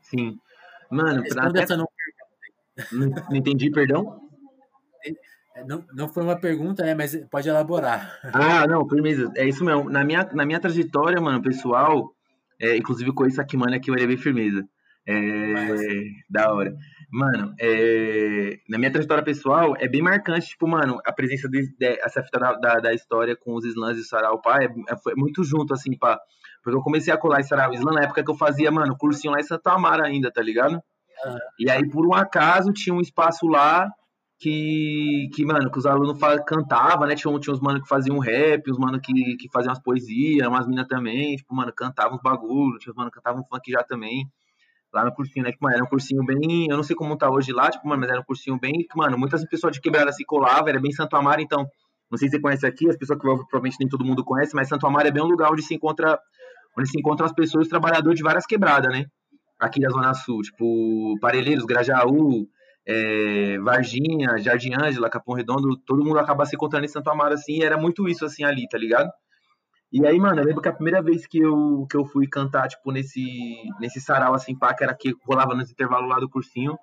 [0.00, 0.40] Sim.
[0.90, 1.76] Mano, pra até...
[1.76, 1.88] não...
[3.28, 4.26] não entendi, perdão?
[5.64, 6.94] Não, não foi uma pergunta, né?
[6.94, 8.20] Mas pode elaborar.
[8.34, 9.32] Ah, não, firmeza.
[9.36, 9.88] É isso mesmo.
[9.88, 12.12] Na minha, na minha trajetória, mano, pessoal,
[12.60, 14.66] é, inclusive com isso aqui, mano, aqui eu levei firmeza.
[15.08, 16.74] É, da hora.
[17.10, 22.26] Mano, é, na minha trajetória pessoal, é bem marcante, tipo, mano, a presença dessa de,
[22.26, 25.14] fita da, da, da, história com os slams e o sarau, pá, é, é, foi
[25.14, 26.18] muito junto, assim, pá.
[26.62, 29.32] Porque eu comecei a colar esse sarau slam na época que eu fazia, mano, cursinho
[29.32, 30.80] lá em Santa Amara ainda, tá ligado?
[31.58, 33.88] E aí, por um acaso, tinha um espaço lá
[34.38, 37.14] que, que mano, que os alunos cantavam, né?
[37.14, 40.66] Tinha, tinha uns mano que faziam rap, uns mano que, que faziam as poesias, umas
[40.66, 44.28] minas também, tipo, mano, cantavam os bagulhos, tinha uns mano que cantavam funk já também
[44.96, 45.52] lá no cursinho, né?
[45.52, 46.66] Que, mano, era um cursinho bem.
[46.70, 48.86] Eu não sei como tá hoje lá, tipo, mano, mas era um cursinho bem.
[48.94, 51.66] Mano, muitas pessoas de quebrada se colavam, era bem Santo Amaro, então.
[52.08, 54.68] Não sei se você conhece aqui, as pessoas que provavelmente nem todo mundo conhece, mas
[54.68, 56.18] Santo Amaro é bem um lugar onde se encontra.
[56.78, 59.06] Onde se encontram as pessoas, os trabalhadores de várias quebradas, né?
[59.58, 62.46] Aqui da Zona Sul, tipo, Parelheiros, Grajaú,
[62.86, 67.62] é, Varginha, Jardim Ângela, Capão Redondo, todo mundo acaba se encontrando em Santo Amaro, assim,
[67.62, 69.10] era muito isso, assim, ali, tá ligado?
[69.92, 72.68] E aí, mano, eu lembro que a primeira vez que eu, que eu fui cantar,
[72.68, 76.76] tipo, nesse, nesse sarau, assim, pá, que era que rolava nos intervalos lá do cursinho,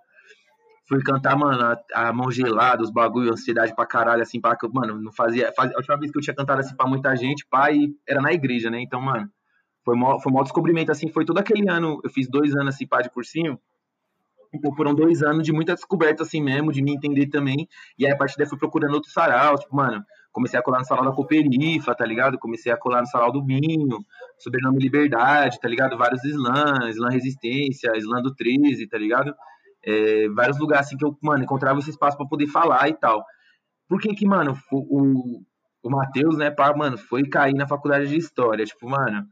[0.87, 4.65] fui cantar, mano, a, a mão gelada, os bagulho, ansiedade pra caralho, assim, pá, que
[4.65, 5.75] eu, mano, não fazia, fazia.
[5.75, 8.33] A última vez que eu tinha cantado, assim, pra muita gente, pá, e era na
[8.33, 8.81] igreja, né?
[8.81, 9.29] Então, mano,
[9.85, 12.87] foi um foi maior descobrimento, assim, foi todo aquele ano, eu fiz dois anos, assim,
[12.87, 13.59] pá, de cursinho,
[14.53, 18.11] então foram dois anos de muita descoberta, assim mesmo, de me entender também, e aí
[18.11, 21.11] a partir daí fui procurando outro sarau, tipo, mano, comecei a colar no salão da
[21.11, 22.39] Cooperifa, tá ligado?
[22.39, 23.99] Comecei a colar no salão do Binho,
[24.39, 25.97] sobrenome Liberdade, tá ligado?
[25.97, 29.33] Vários slams, slam Resistência, slam do 13, tá ligado?
[29.85, 33.23] É, vários lugares assim que eu, mano, encontrava esse espaço para poder falar e tal.
[33.87, 35.41] Por que que, mano, o, o,
[35.83, 39.25] o Matheus, né, pá, mano, foi cair na faculdade de História, tipo, mano,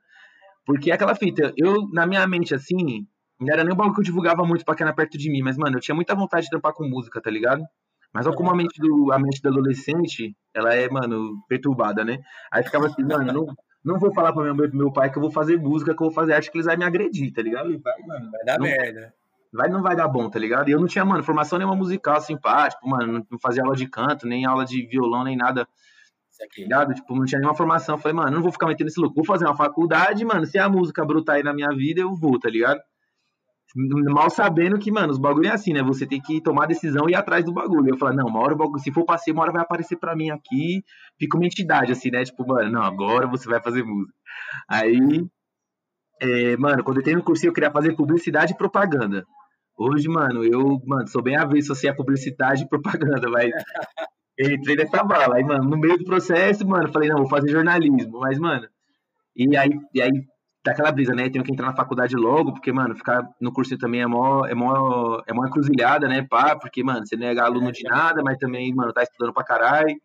[0.66, 3.08] porque aquela fita, eu, na minha mente, assim,
[3.42, 5.42] não era nem o bagulho que eu divulgava muito pra quem era perto de mim,
[5.42, 7.64] mas, mano, eu tinha muita vontade de trampar com música, tá ligado?
[8.14, 12.20] Mas olha como a mente do, a mente do adolescente, ela é, mano, perturbada, né?
[12.52, 15.32] Aí ficava assim, mano, não, não vou falar pra meu, meu pai que eu vou
[15.32, 17.70] fazer música, que eu vou fazer arte, que eles vão me agredir, tá ligado?
[17.80, 19.14] Vai, mano, vai dar não, merda.
[19.52, 20.70] Vai, não vai dar bom, tá ligado?
[20.70, 22.38] E eu não tinha, mano, formação nenhuma musical, assim,
[22.84, 25.68] mano, não fazia aula de canto, nem aula de violão, nem nada.
[26.38, 26.94] Tá ligado?
[26.94, 27.96] Tipo, não tinha nenhuma formação.
[27.96, 29.16] Eu falei, mano, não vou ficar metendo esse louco.
[29.16, 30.46] Vou fazer uma faculdade, mano.
[30.46, 32.82] Se a música brotar aí na minha vida, eu vou, tá ligado?
[33.76, 35.82] Mal sabendo que, mano, os bagulho é assim, né?
[35.84, 37.90] Você tem que tomar decisão e ir atrás do bagulho.
[37.90, 40.16] Eu falo, não, uma hora o bagulho, se for ser, uma hora vai aparecer pra
[40.16, 40.84] mim aqui,
[41.20, 42.24] fica uma entidade, assim, né?
[42.24, 44.14] Tipo, mano, não, agora você vai fazer música.
[44.70, 45.26] Aí,
[46.22, 49.26] é, mano, quando eu entrei no cursinho, eu queria fazer publicidade e propaganda.
[49.78, 53.52] Hoje, mano, eu, mano, sou bem avesso assim a publicidade e propaganda, mas
[54.40, 55.36] entrei nessa bala.
[55.38, 58.20] Aí, mano, no meio do processo, mano, falei, não, vou fazer jornalismo.
[58.20, 58.68] Mas, mano,
[59.36, 60.12] e aí, e aí
[60.64, 61.30] daquela brisa, né?
[61.30, 64.54] Tenho que entrar na faculdade logo, porque, mano, ficar no curso também é mó, é
[64.54, 66.56] mó, é mó encruzilhada, né, pá?
[66.56, 69.96] Porque, mano, você não é aluno de nada, mas também, mano, tá estudando pra caralho.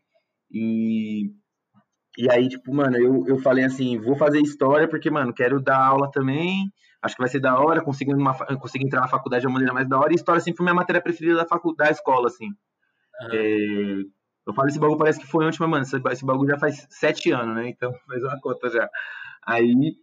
[0.51, 1.31] E,
[2.19, 5.79] e aí, tipo, mano, eu, eu falei assim, vou fazer história porque, mano, quero dar
[5.79, 6.71] aula também.
[7.03, 9.75] Acho que vai ser da hora, conseguir, uma, conseguir entrar na faculdade de uma maneira
[9.75, 10.13] mais da hora.
[10.13, 12.47] E história sempre foi minha matéria preferida da, faculdade, da escola, assim.
[12.47, 13.29] Uhum.
[13.33, 14.03] É,
[14.47, 16.87] eu falo esse bagulho, parece que foi ontem, mas, mano, esse, esse bagulho já faz
[16.89, 17.69] sete anos, né?
[17.69, 18.89] Então, faz uma conta já.
[19.47, 19.97] Aí,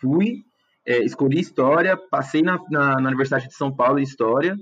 [0.00, 0.42] fui,
[0.86, 4.56] é, escolhi História, passei na, na, na, Universidade de São Paulo em História,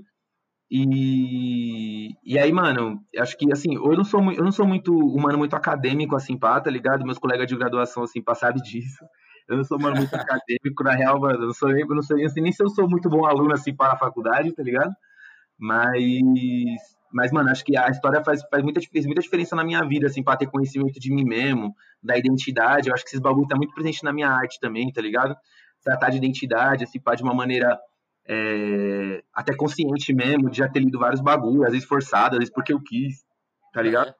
[0.70, 5.38] e, e aí, mano, acho que, assim, eu não sou, eu não sou muito humano
[5.38, 7.04] muito acadêmico, assim, pá, tá ligado?
[7.04, 9.02] Meus colegas de graduação, assim, pá, sabem disso.
[9.48, 12.24] Eu não sou, mano, muito acadêmico, na real, mano, eu não sou, eu não sei
[12.24, 14.92] assim, nem se eu sou muito bom aluno, assim, para a faculdade, tá ligado?
[15.58, 15.98] Mas,
[17.12, 20.06] mas, mano, acho que a história faz, faz muita, fez muita diferença na minha vida,
[20.06, 22.88] assim, pra ter conhecimento de mim mesmo, da identidade.
[22.88, 25.34] Eu acho que esses bagulho tá muito presente na minha arte também, tá ligado?
[25.82, 27.78] Tratar de identidade, assim, pá, de uma maneira
[28.26, 32.52] é, até consciente mesmo, de já ter lido vários bagulhos, às vezes forçado, às vezes
[32.52, 33.24] porque eu quis,
[33.72, 34.14] tá ligado?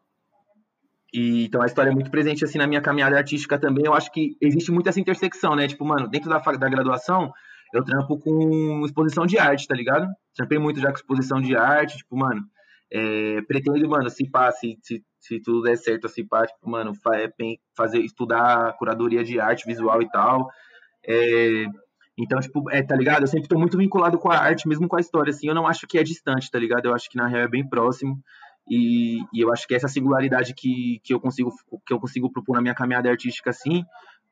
[1.13, 3.85] E, então a história é muito presente, assim, na minha caminhada artística também.
[3.85, 5.69] Eu acho que existe muito essa intersecção, né?
[5.69, 7.33] Tipo, mano, dentro da, da graduação,
[7.73, 10.07] eu trampo com exposição de arte, tá ligado?
[10.35, 12.43] Trampei muito já com exposição de arte, tipo, mano,
[12.91, 16.93] é, pretendo, mano, se pá, se, se, se, tudo der certo, assim, pá, tipo, mano,
[17.15, 17.31] é,
[17.77, 20.49] fazer, estudar curadoria de arte visual e tal.
[21.07, 21.67] É,
[22.19, 23.23] então, tipo, é, tá ligado?
[23.23, 25.67] Eu sempre tô muito vinculado com a arte, mesmo com a história, assim, eu não
[25.67, 26.87] acho que é distante, tá ligado?
[26.87, 28.19] Eu acho que na real é bem próximo.
[28.69, 31.51] E, e eu acho que essa singularidade que, que, eu consigo,
[31.87, 33.85] que eu consigo propor na minha caminhada artística, assim,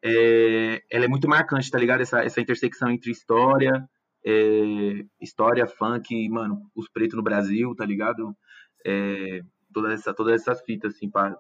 [0.04, 2.00] é, ela é muito marcante, tá ligado?
[2.00, 3.88] Essa, essa intersecção entre história,
[4.24, 8.36] é, história, funk, mano, os pretos no Brasil, tá ligado?
[8.84, 9.40] É,
[9.72, 11.36] todas essa, todas essas fitas, assim, pá.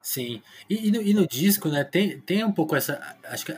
[0.00, 0.42] Sim.
[0.68, 3.16] E, e, no, e, no, disco, né, tem, tem um pouco essa.
[3.24, 3.56] Acho que,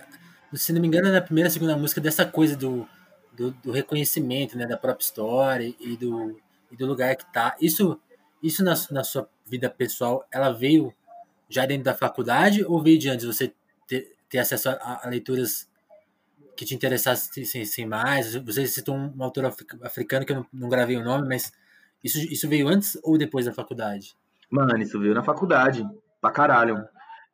[0.55, 2.87] se não me engano, é na primeira segunda música, dessa coisa do,
[3.33, 7.57] do, do, reconhecimento, né, da própria história e do, e do lugar que tá.
[7.61, 8.01] Isso,
[8.43, 10.95] isso na, na sua vida pessoal, ela veio
[11.49, 13.53] já dentro da faculdade ou veio de antes você
[13.87, 15.69] ter, ter acesso a, a leituras
[16.57, 18.35] que te interessassem sem mais?
[18.35, 19.47] Você citou um autor
[19.83, 21.53] africano que eu não, não gravei o nome, mas
[22.03, 24.15] isso, isso veio antes ou depois da faculdade?
[24.51, 25.87] Mano, isso veio na faculdade,
[26.21, 26.85] pra caralho.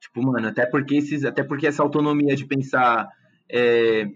[0.01, 3.09] Tipo, mano, até porque, esses, até porque essa autonomia de pensar
[3.51, 4.09] é,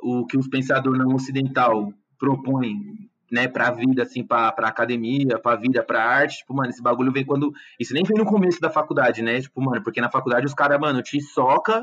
[0.00, 5.56] o que os pensadores não ocidental propõem né, pra vida, assim, pra, pra academia, pra
[5.56, 7.52] vida, pra arte, tipo, mano, esse bagulho vem quando.
[7.80, 9.40] Isso nem vem no começo da faculdade, né?
[9.40, 11.82] Tipo, mano, porque na faculdade os caras, mano, te soca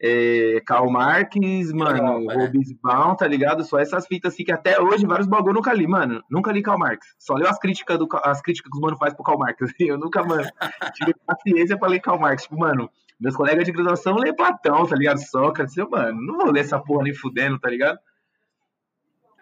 [0.00, 1.36] é, Karl Marx,
[1.72, 3.64] mano, Hobsbawm, tá ligado?
[3.64, 6.22] Só essas fitas assim que até hoje vários bagulho nunca li, mano.
[6.30, 7.06] Nunca li Karl Marx.
[7.18, 9.58] Só leu as críticas, do, as críticas que os mano faz pro Karl Marx.
[9.80, 10.44] Eu nunca, mano,
[10.94, 12.42] tive paciência pra ler Karl Marx.
[12.42, 15.18] Tipo, mano, meus colegas de graduação lê Platão, tá ligado?
[15.18, 15.76] Sócrates.
[15.76, 17.98] Eu, mano, não vou ler essa porra nem fudendo, tá ligado?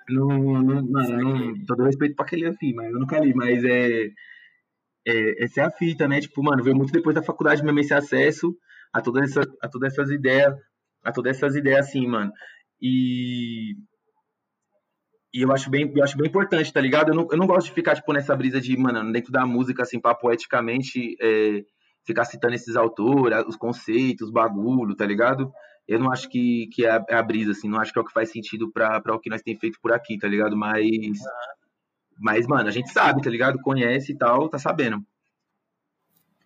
[0.09, 4.11] Não, não, mano, não, todo respeito pra aquele assim, mas eu nunca li, mas é,
[5.09, 5.45] é.
[5.45, 6.21] Essa é a fita, né?
[6.21, 8.55] Tipo, mano, veio muito depois da faculdade mesmo esse acesso
[8.94, 10.54] a todas essas, a todas essas ideias,
[11.02, 12.33] a todas essas ideias assim, mano.
[12.80, 13.74] E
[15.35, 17.09] e eu acho bem, eu acho bem importante, tá ligado?
[17.09, 19.83] Eu não, eu não gosto de ficar, tipo, nessa brisa de, mano, dentro da música,
[19.83, 21.64] assim, pá, poeticamente, é,
[22.07, 25.52] ficar citando esses autores, os conceitos, bagulho, tá ligado?
[25.88, 28.02] Eu não acho que, que é, a, é a brisa, assim, não acho que é
[28.02, 30.57] o que faz sentido pra, pra o que nós temos feito por aqui, tá ligado?
[30.57, 31.18] Mas,
[32.16, 33.61] mas, mano, a gente sabe, tá ligado?
[33.61, 35.04] Conhece e tal, tá sabendo.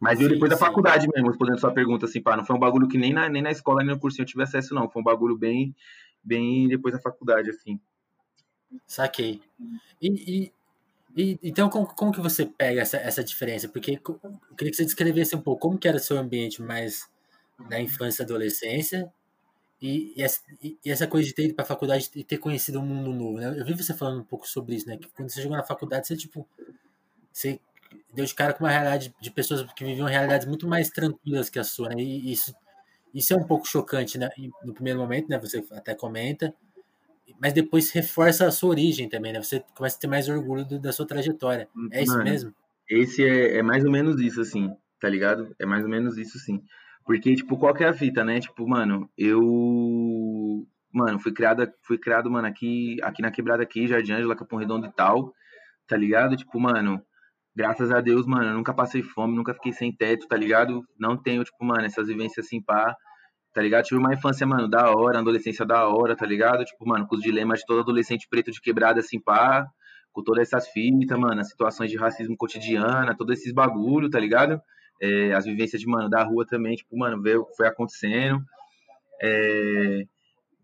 [0.00, 0.58] Mas veio depois sim.
[0.58, 3.28] da faculdade mesmo, respondendo sua pergunta, assim, pá, não foi um bagulho que nem na,
[3.28, 4.88] nem na escola, nem no cursinho eu tive acesso, não.
[4.88, 5.74] Foi um bagulho bem,
[6.22, 7.80] bem depois da faculdade, assim.
[8.87, 9.42] Saquei.
[10.00, 10.52] E, e,
[11.16, 13.68] e então, como, como que você pega essa, essa diferença?
[13.68, 17.08] Porque eu queria que você descrevesse um pouco como que era o seu ambiente mais
[17.68, 19.12] na infância e adolescência
[19.80, 22.80] e, e, essa, e, essa, coisa de ter ido para a faculdade e ter conhecido
[22.80, 23.58] um mundo novo, né?
[23.58, 24.96] Eu vi você falando um pouco sobre isso, né?
[24.96, 26.48] Que quando você chegou na faculdade, você, tipo,
[27.32, 27.61] você
[28.12, 31.59] deu de cara com uma realidade de pessoas que viviam realidades muito mais tranquilas que
[31.59, 31.96] a sua, né?
[31.98, 32.55] E isso,
[33.14, 34.29] isso é um pouco chocante, né?
[34.64, 35.38] No primeiro momento, né?
[35.38, 36.55] Você até comenta,
[37.40, 39.42] mas depois reforça a sua origem também, né?
[39.42, 41.68] Você começa a ter mais orgulho do, da sua trajetória.
[41.92, 42.55] É isso mesmo?
[42.88, 45.55] Esse é, é mais ou menos isso, assim, tá ligado?
[45.59, 46.62] É mais ou menos isso, sim.
[47.05, 48.40] Porque, tipo, qual que é a fita, né?
[48.40, 50.66] Tipo, mano, eu...
[50.90, 54.87] Mano, fui criado, fui criado, mano, aqui, aqui na quebrada aqui, Jardim Ângela, Capão Redondo
[54.87, 55.35] e tal,
[55.87, 56.37] tá ligado?
[56.37, 57.03] Tipo, mano,
[57.59, 60.85] graças a Deus, mano, eu nunca passei fome, nunca fiquei sem teto, tá ligado?
[60.97, 62.94] Não tenho, tipo, mano, essas vivências assim, pá,
[63.53, 63.85] tá ligado?
[63.85, 66.64] Tive uma infância, mano, da hora, adolescência da hora, tá ligado?
[66.64, 69.66] Tipo, mano, com os dilemas de todo adolescente preto de quebrada, assim, pá,
[70.12, 74.61] com todas essas fitas, mano, as situações de racismo cotidiana, todos esses bagulho, tá ligado?
[75.03, 78.40] É, as vivências de, mano, da rua também, tipo, mano, veio, foi acontecendo.
[79.21, 80.05] É,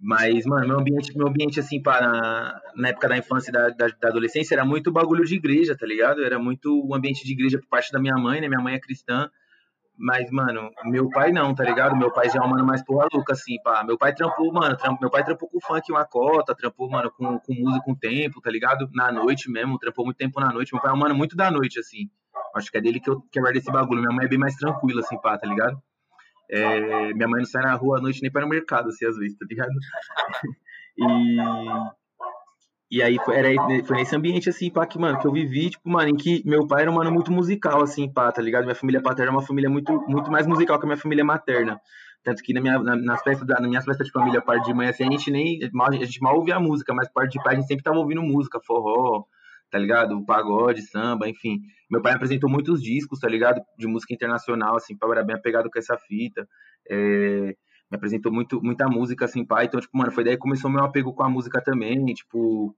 [0.07, 3.87] mas, mano, meu ambiente, meu ambiente assim, para, na época da infância e da, da,
[3.87, 6.23] da, adolescência, era muito bagulho de igreja, tá ligado?
[6.23, 8.47] Era muito um ambiente de igreja por parte da minha mãe, né?
[8.47, 9.31] Minha mãe é cristã.
[9.97, 11.97] Mas, mano, meu pai não, tá ligado?
[11.97, 13.83] Meu pai já é um mano mais porra louca, assim, pá.
[13.83, 17.39] Meu pai trampou, mano, tramp, meu pai trampou com funk uma cota, trampou, mano, com,
[17.39, 18.87] com música um tempo, tá ligado?
[18.93, 20.75] Na noite mesmo, trampou muito tempo na noite.
[20.75, 22.11] Meu pai é um mano muito da noite, assim.
[22.55, 24.03] Acho que é dele que eu quero esse bagulho.
[24.03, 25.83] Minha mãe é bem mais tranquila, assim, pá, tá ligado?
[26.51, 29.17] É, minha mãe não sai na rua à noite nem para o mercado, assim, às
[29.17, 29.71] vezes, tá ligado?
[30.99, 31.39] e,
[32.91, 33.49] e aí foi, era,
[33.85, 36.67] foi nesse ambiente, assim, pá, que, mano, que eu vivi, tipo, mano, em que meu
[36.67, 38.65] pai era um mano muito musical, assim, pá, tá ligado?
[38.65, 41.81] Minha família paterna é uma família muito, muito mais musical que a minha família materna.
[42.23, 44.89] Tanto que na minha, na, nas festas, nas minhas festas de família, parte de mãe,
[44.89, 47.67] assim, a gente nem, a gente mal ouvia música, mas parte de pai a gente
[47.67, 49.25] sempre tava ouvindo música, forró,
[49.75, 50.25] tá ligado?
[50.25, 51.59] Pagode, samba, enfim.
[51.91, 53.61] Meu pai apresentou muitos discos, tá ligado?
[53.77, 56.47] De música internacional, assim, pai era bem apegado com essa fita.
[56.89, 57.57] É,
[57.91, 59.65] me apresentou muito, muita música, assim, pai.
[59.65, 62.73] Então, tipo, mano, foi daí que começou meu apego com a música também, tipo,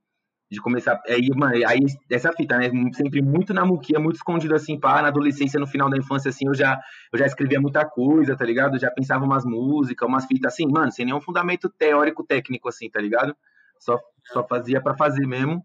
[0.51, 0.99] de começar.
[1.07, 1.81] Aí, mano, aí
[2.11, 2.71] essa fita, né?
[2.95, 5.03] Sempre muito na muquia, muito escondido, assim, pá.
[5.03, 6.81] Na adolescência, no final da infância, assim, eu já,
[7.13, 8.79] eu já escrevia muita coisa, tá ligado?
[8.79, 13.03] Já pensava umas músicas, umas fitas, assim, mano, sem nenhum fundamento teórico, técnico, assim, tá
[13.03, 13.37] ligado?
[13.79, 14.01] Só,
[14.33, 15.63] só fazia para fazer mesmo.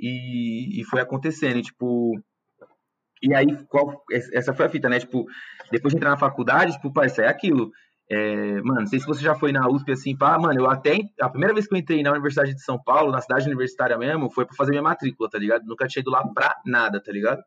[0.00, 2.18] E, e foi acontecendo, e, tipo.
[3.22, 4.98] E aí, qual, essa foi a fita, né?
[4.98, 5.26] Tipo,
[5.70, 7.70] depois de entrar na faculdade, tipo, parece, é aquilo.
[8.10, 10.98] É, mano, não sei se você já foi na USP assim, pá, mano, eu até.
[11.20, 14.28] A primeira vez que eu entrei na Universidade de São Paulo, na cidade universitária mesmo,
[14.30, 15.64] foi pra fazer minha matrícula, tá ligado?
[15.64, 17.40] Nunca tinha ido lá pra nada, tá ligado?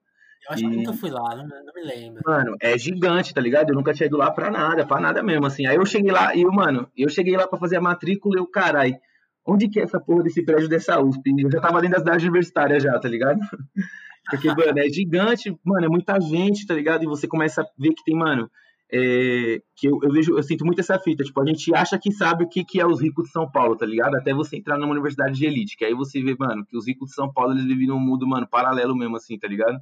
[0.47, 2.21] Eu acho e, que nunca fui lá, não, não, me lembro.
[2.25, 3.69] Mano, é gigante, tá ligado?
[3.69, 5.65] Eu nunca tinha ido lá pra nada, pra nada mesmo, assim.
[5.65, 8.39] Aí eu cheguei lá, e eu, mano, eu cheguei lá pra fazer a matrícula e
[8.39, 8.95] eu, carai,
[9.45, 11.33] onde que é essa porra desse prédio dessa USP?
[11.37, 13.39] Eu já tava dentro da cidade universitária já, tá ligado?
[14.29, 17.03] Porque, mano, é gigante, mano, é muita gente, tá ligado?
[17.03, 18.49] E você começa a ver que tem, mano,
[18.95, 22.11] é, que eu, eu, vejo, eu sinto muito essa fita, tipo, a gente acha que
[22.11, 24.15] sabe o que, que é os ricos de São Paulo, tá ligado?
[24.15, 27.09] Até você entrar numa universidade de elite, que aí você vê, mano, que os ricos
[27.09, 29.79] de São Paulo, eles vivem num mundo, mano, paralelo mesmo, assim, tá ligado?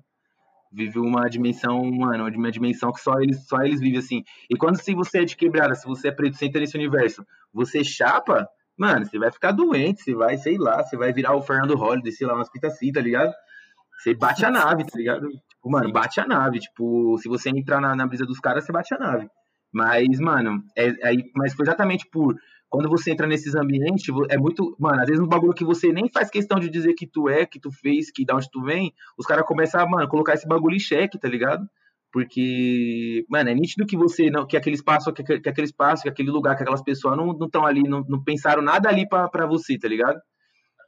[0.71, 4.23] Vive uma dimensão, mano, uma dimensão que só eles, só eles vivem assim.
[4.49, 7.25] E quando se você é de quebrada, se você é preto, você entra nesse universo,
[7.53, 8.47] você chapa,
[8.81, 12.11] mano, você vai ficar doente, você vai, sei lá, você vai virar o Fernando Holliday,
[12.11, 13.31] sei lá, umas fitas assim, tá ligado?
[13.99, 15.29] Você bate a nave, tá ligado?
[15.29, 16.59] Tipo, mano, bate a nave.
[16.59, 19.29] Tipo, se você entrar na, na brisa dos caras, você bate a nave.
[19.71, 22.35] Mas, mano, é, é, mas foi exatamente por.
[22.67, 24.75] Quando você entra nesses ambientes, é muito.
[24.79, 27.45] Mano, às vezes um bagulho que você nem faz questão de dizer que tu é,
[27.45, 30.47] que tu fez, que da onde tu vem, os caras começam a, mano, colocar esse
[30.47, 31.63] bagulho em xeque, tá ligado?
[32.11, 36.09] Porque, mano, é nítido que você não, que aquele espaço, que, que aquele espaço, que
[36.09, 39.77] aquele lugar, que aquelas pessoas não estão ali, não, não pensaram nada ali pra você,
[39.79, 40.19] tá ligado?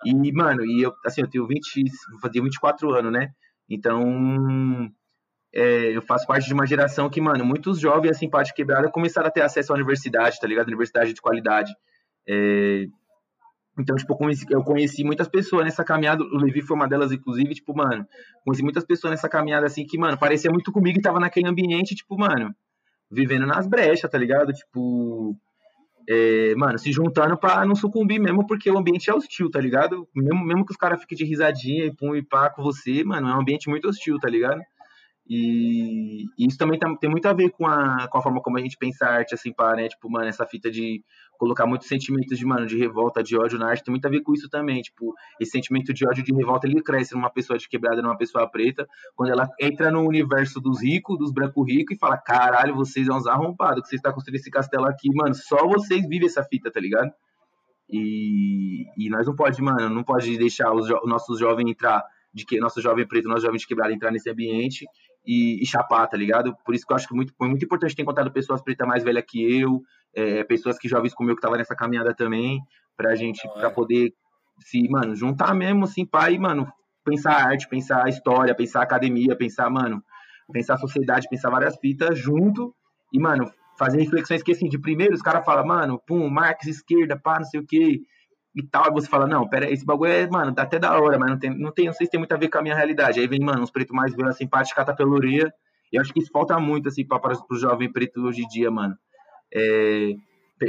[0.06, 3.30] E, mano, e eu, assim, eu tenho 20, vou fazer 24 anos, né?
[3.70, 4.92] Então,
[5.54, 9.28] é, eu faço parte de uma geração que, mano, muitos jovens, assim, parte quebrada, começaram
[9.28, 10.68] a ter acesso à universidade, tá ligado?
[10.68, 11.74] Universidade de qualidade.
[12.28, 12.86] É,
[13.78, 17.12] então, tipo, eu conheci, eu conheci, muitas pessoas nessa caminhada, o Levi foi uma delas,
[17.12, 18.08] inclusive, tipo, mano,
[18.46, 21.96] conheci muitas pessoas nessa caminhada, assim, que, mano, parecia muito comigo e tava naquele ambiente,
[21.96, 22.54] tipo, mano,
[23.10, 24.54] vivendo nas brechas, tá ligado?
[24.54, 25.36] Tipo,
[26.08, 30.08] é, mano, se juntando pra não sucumbir mesmo, porque o ambiente é hostil, tá ligado?
[30.16, 33.28] Mesmo, mesmo que os caras fiquem de risadinha e pum e pá com você, mano,
[33.30, 34.62] é um ambiente muito hostil, tá ligado?
[35.28, 38.58] E, e isso também tá, tem muito a ver com a, com a forma como
[38.58, 39.88] a gente pensa a arte, assim, pá, né?
[39.88, 41.04] Tipo, mano, essa fita de
[41.38, 44.22] colocar muitos sentimentos de, mano, de revolta, de ódio na arte, tem muito a ver
[44.22, 44.82] com isso também.
[44.82, 48.50] Tipo, esse sentimento de ódio, de revolta, ele cresce numa pessoa de quebrada, numa pessoa
[48.50, 53.06] preta, quando ela entra no universo dos ricos, dos brancos ricos, e fala, caralho, vocês
[53.06, 56.44] são uns arrombados, que vocês estão construindo esse castelo aqui, mano, só vocês vivem essa
[56.44, 57.12] fita, tá ligado?
[57.90, 62.46] E, e nós não pode, mano, não pode deixar os, jo nossos jovens entrar, de
[62.46, 64.86] que nosso jovem preto, nosso jovem de quebrada entrar nesse ambiente
[65.26, 66.56] e, e, chapar, tá ligado?
[66.66, 69.04] Por isso que eu acho que muito, foi muito importante ter encontrado pessoas pretas mais
[69.04, 69.82] velhas que eu,
[70.16, 72.62] é, pessoas que jovens como eu que estavam nessa caminhada também,
[72.96, 74.14] pra gente, pra poder
[74.60, 76.68] se, mano, juntar mesmo, assim, pai, mano,
[77.04, 80.04] pensar arte, pensar história, pensar academia, pensar, mano,
[80.52, 82.74] pensar sociedade, pensar várias fitas junto
[83.12, 87.20] e, mano, fazer reflexões que, assim, de primeiro os caras falam, mano, pum, Marx, esquerda,
[87.20, 88.02] pá, não sei o quê,
[88.56, 91.18] e tal, aí você fala, não, pera, esse bagulho é, mano, tá até da hora,
[91.18, 92.76] mas não tem, não tem, não sei se tem muito a ver com a minha
[92.76, 93.20] realidade.
[93.20, 95.52] Aí vem, mano, uns pretos mais velhos, assim, parte cata pela orelha,
[95.92, 98.96] e acho que isso falta muito, assim, para o jovem preto hoje em dia, mano.
[99.54, 100.14] É,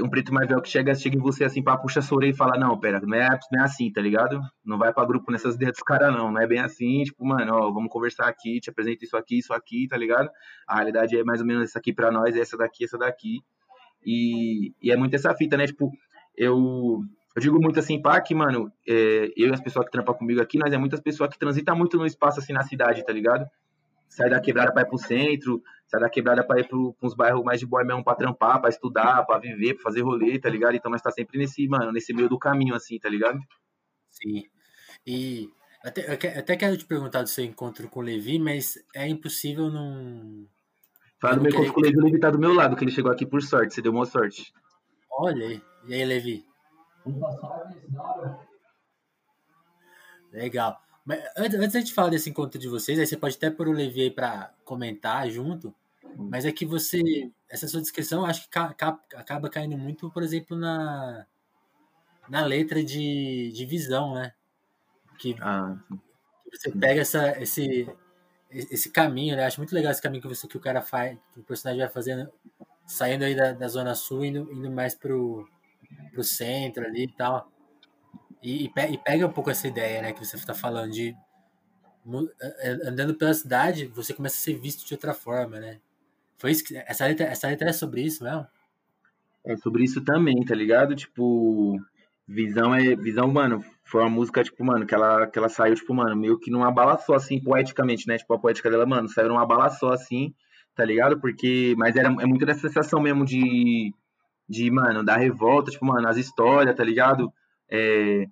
[0.03, 2.59] um preto mais velho que chega, chega em você, assim, pra puxa a e fala,
[2.59, 4.41] não, pera, não é, não é assim, tá ligado?
[4.65, 7.55] Não vai pra grupo nessas ideias dos caras, não, não é bem assim, tipo, mano,
[7.55, 10.29] ó, vamos conversar aqui, te apresento isso aqui, isso aqui, tá ligado?
[10.67, 13.41] A realidade é mais ou menos essa aqui pra nós, essa daqui, essa daqui.
[14.05, 15.67] E, e é muito essa fita, né?
[15.67, 15.91] Tipo,
[16.37, 17.01] eu
[17.37, 20.41] eu digo muito assim, pá, que, mano, é, eu e as pessoas que trampam comigo
[20.41, 23.45] aqui, nós é muitas pessoas que transitam muito no espaço, assim, na cidade, tá ligado?
[24.15, 27.43] Sai da quebrada pra ir pro centro, sai da quebrada pra ir pro, uns bairros
[27.43, 30.77] mais de boy mesmo pra trampar, pra estudar, pra viver, pra fazer rolê, tá ligado?
[30.77, 33.41] Então nós tá sempre nesse, mano, nesse meio do caminho, assim, tá ligado?
[34.13, 34.45] Sim.
[35.05, 35.51] E
[35.83, 40.47] até, até quero te perguntar do seu encontro com o Levi, mas é impossível não.
[41.21, 42.93] Fala do meu encontro com o Levi, o Levi tá do meu lado, que ele
[42.93, 44.53] chegou aqui por sorte, você deu uma sorte.
[45.11, 45.63] Olha aí.
[45.89, 46.45] E aí, Levi?
[50.31, 50.84] Legal.
[51.05, 53.73] Mas antes, antes de falar desse encontro de vocês, aí você pode até pôr o
[53.73, 55.75] Levi aí para comentar junto,
[56.17, 60.23] mas é que você, essa sua descrição, acho que ca, ca, acaba caindo muito, por
[60.23, 61.27] exemplo, na,
[62.29, 64.33] na letra de, de visão, né?
[65.19, 65.77] Que, ah.
[66.51, 67.89] você pega essa, esse,
[68.51, 69.45] esse caminho, né?
[69.45, 71.93] Acho muito legal esse caminho que, você, que o cara faz, que o personagem vai
[71.93, 72.31] fazendo,
[72.87, 75.47] saindo aí da, da Zona Sul, indo, indo mais pro
[76.15, 77.51] pro centro ali e tal.
[78.45, 81.17] E, e pega um pouco essa ideia, né, que você está falando de
[82.87, 85.81] andando pela cidade, você começa a ser visto de outra forma, né?
[86.37, 88.47] Foi isso que, essa letra, essa letra é sobre isso mesmo?
[89.47, 90.95] É sobre isso também, tá ligado?
[90.95, 91.81] Tipo,
[92.29, 95.95] Visão é, Visão, mano, foi uma música tipo, mano, que ela que ela saiu tipo,
[95.95, 98.19] mano, meio que numa bala só assim, poeticamente, né?
[98.19, 100.35] Tipo, a poética dela, mano, saiu numa bala só assim,
[100.75, 101.19] tá ligado?
[101.19, 103.95] Porque mas era é muito dessa sensação mesmo de
[104.47, 107.33] de, mano, da revolta, tipo, mano, as histórias, tá ligado?
[107.71, 108.27] É,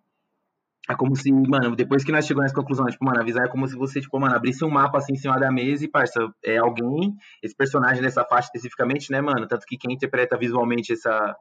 [0.91, 3.68] é como se, mano, depois que nós chegamos nessa conclusão, tipo, mano, avisar é como
[3.68, 6.59] se você, tipo, mano, abrisse um mapa assim em cima da mesa e, parça, é
[6.59, 9.47] alguém, esse personagem dessa faixa especificamente, né, mano?
[9.47, 11.37] Tanto que quem interpreta visualmente essa,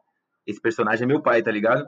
[0.45, 1.83] esse personagem é meu pai, tá ligado?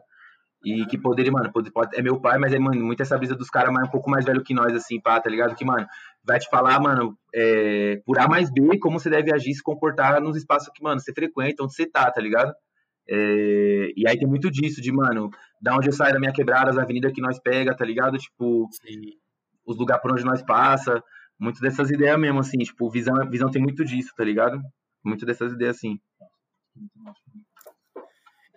[0.66, 3.36] E que poderia, mano, pode, pode, é meu pai, mas é, mano, muito essa brisa
[3.36, 5.54] dos caras mais um pouco mais velho que nós, assim, pá, tá ligado?
[5.56, 5.86] Que, mano,
[6.26, 10.20] vai te falar, mano, é, por A mais B, como você deve agir, se comportar
[10.22, 12.51] nos espaços que, mano, você frequenta, onde você tá, tá ligado?
[13.08, 15.30] É, e aí tem muito disso, de, mano,
[15.62, 18.18] da onde eu saio da minha quebrada, as avenidas que nós pega, tá ligado?
[18.18, 18.70] Tipo,
[19.66, 21.04] os lugares por onde nós passa,
[21.39, 24.62] muito dessas ideias mesmo, assim, tipo, visão, visão tem muito disso, tá ligado?
[25.04, 25.99] Muito dessas ideias, assim.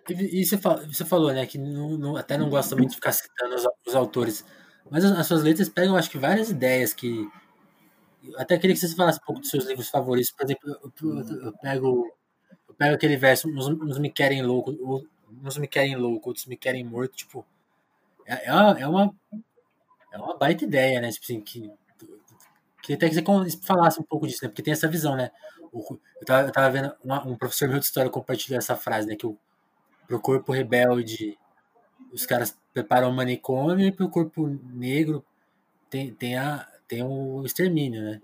[0.09, 2.95] E, e você, fala, você falou, né, que não, não, até não gosta muito de
[2.95, 4.45] ficar citando os, os autores,
[4.89, 7.27] mas as, as, suas letras pegam, acho que, várias ideias que.
[8.37, 10.31] Até queria que você falasse um pouco dos seus livros favoritos.
[10.31, 12.16] Por exemplo, eu, eu, eu eu pego
[12.79, 14.71] aquele verso: uns, uns me querem louco,
[15.43, 17.15] uns me querem louco, outros me querem morto.
[17.15, 17.45] Tipo,
[18.25, 19.15] é, é, uma, é, uma,
[20.13, 21.11] é uma baita ideia, né?
[21.11, 21.71] Tipo assim, que.
[22.81, 24.49] Queria até que você falasse um pouco disso, né?
[24.49, 25.29] Porque tem essa visão, né?
[25.73, 29.15] eu, tava, eu tava vendo uma, um professor meu de história compartilhar essa frase, né?
[29.15, 29.37] Que o,
[30.07, 31.37] pro corpo rebelde
[32.11, 35.25] os caras preparam o manicômio e pro corpo negro
[35.89, 38.21] tem, tem, a, tem o extermínio, né?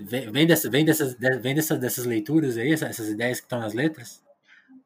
[0.00, 4.22] Vem, dessa, vem, dessas, vem dessas, dessas leituras aí, essas ideias que estão nas letras?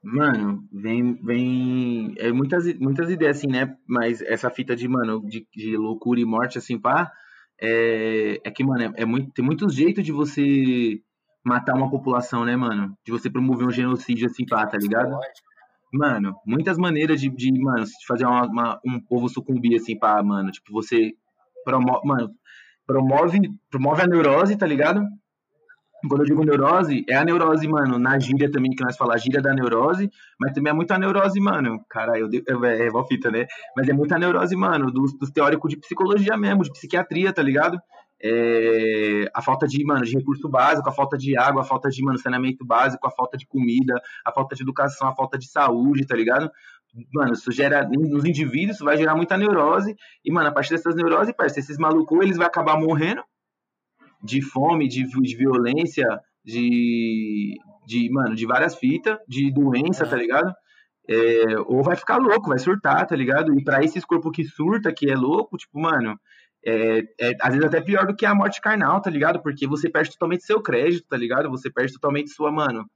[0.03, 3.77] Mano, vem, vem é muitas, muitas ideias assim, né?
[3.87, 7.13] Mas essa fita de, mano, de, de loucura e morte, assim, pá,
[7.61, 11.01] é, é que, mano, é, é muito, tem muitos jeitos de você
[11.45, 12.97] matar uma população, né, mano?
[13.05, 15.19] De você promover um genocídio assim, pá, tá ligado?
[15.93, 20.23] Mano, muitas maneiras de, de mano, de fazer uma, uma, um povo sucumbir, assim, pá,
[20.23, 20.51] mano.
[20.51, 21.13] Tipo, você
[21.65, 22.31] promove, mano,
[22.91, 23.39] promove,
[23.71, 25.01] promove a neurose, tá ligado?
[26.09, 29.25] Quando eu digo neurose, é a neurose, mano, na gíria também, que nós falamos, a
[29.25, 30.11] gíria da neurose,
[30.41, 31.79] mas também é muita neurose, mano.
[31.91, 32.29] Cara, eu
[32.65, 33.47] é, é, fita, né?
[33.77, 37.79] Mas é muita neurose, mano, dos, dos teóricos de psicologia mesmo, de psiquiatria, tá ligado?
[38.23, 42.03] É, a falta de, mano, de recurso básico, a falta de água, a falta de,
[42.03, 46.07] mano, saneamento básico, a falta de comida, a falta de educação, a falta de saúde,
[46.07, 46.51] tá ligado?
[47.13, 50.95] Mano, isso gera, nos indivíduos, isso vai gerar muita neurose, e, mano, a partir dessas
[50.95, 53.23] neuroses, parece, esses malucos, eles vão acabar morrendo
[54.23, 56.07] de fome, de, de violência,
[56.45, 60.53] de, de, mano, de várias fitas, de doença, tá ligado?
[61.09, 63.59] É, ou vai ficar louco, vai surtar, tá ligado?
[63.59, 66.19] E para esses corpos que surta, que é louco, tipo, mano,
[66.65, 69.43] é, é, às vezes até pior do que a morte carnal, tá ligado?
[69.43, 71.51] Porque você perde totalmente seu crédito, tá ligado?
[71.51, 72.89] Você perde totalmente sua, mano.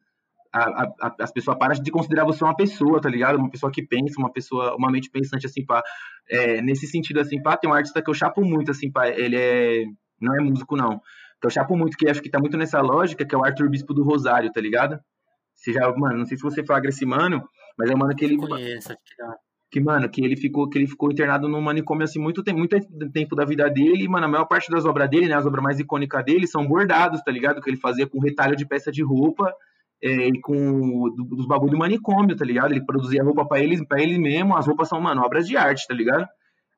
[0.54, 3.36] A, a, as pessoas param de considerar você uma pessoa, tá ligado?
[3.36, 5.82] Uma pessoa que pensa, uma pessoa, uma mente pensante, assim, pá.
[6.30, 9.08] É, nesse sentido, assim, pá, tem um artista que eu chapo muito, assim, pá.
[9.08, 9.84] Ele é.
[10.20, 11.00] Não é músico, não.
[11.40, 13.68] Que eu chapo muito, que acho que tá muito nessa lógica, que é o Arthur
[13.68, 14.98] Bispo do Rosário, tá ligado?
[15.54, 17.42] Você já, mano, não sei se você flagra esse mano,
[17.76, 18.36] mas é um mano que ele.
[18.36, 18.94] Conheço,
[19.74, 22.78] que mano, que ele ficou, que ele ficou internado num manicômio assim muito, tem, muito
[23.12, 25.64] tempo da vida dele, e, mano, a maior parte das obras dele, né, as obras
[25.64, 27.60] mais icônicas dele são bordados, tá ligado?
[27.60, 29.52] Que ele fazia com retalho de peça de roupa,
[30.04, 32.72] é, com dos bagulho do manicômio, tá ligado?
[32.72, 35.86] Ele produzia roupa para ele, para ele mesmo, as roupas são, mano, obras de arte,
[35.88, 36.28] tá ligado?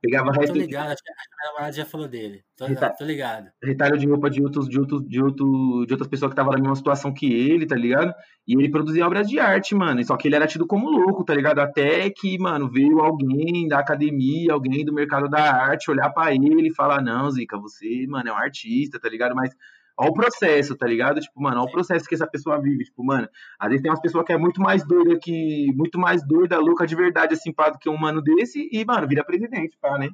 [0.00, 2.44] Pegava tô ligado, acho que a namorada já falou dele.
[2.56, 2.94] Tô, Reta...
[2.96, 3.48] tô ligado.
[3.60, 6.58] Retalho de roupa de outros, de outros, de outro, de outras pessoas que estavam na
[6.58, 8.14] mesma situação que ele, tá ligado?
[8.46, 10.04] E ele produzia obras de arte, mano.
[10.04, 11.58] Só que ele era tido como louco, tá ligado?
[11.60, 16.68] Até que, mano, veio alguém da academia, alguém do mercado da arte, olhar para ele
[16.68, 19.34] e falar: Não, Zica, você, mano, é um artista, tá ligado?
[19.34, 19.50] Mas
[19.98, 21.20] Olha o processo, tá ligado?
[21.20, 22.84] Tipo, mano, olha o processo que essa pessoa vive.
[22.84, 23.28] Tipo, mano,
[23.58, 25.72] às vezes tem umas pessoas que é muito mais doida que.
[25.74, 29.08] Muito mais doida, louca de verdade, assim, pá, do que um mano desse, e, mano,
[29.08, 30.10] vira presidente, pá, né?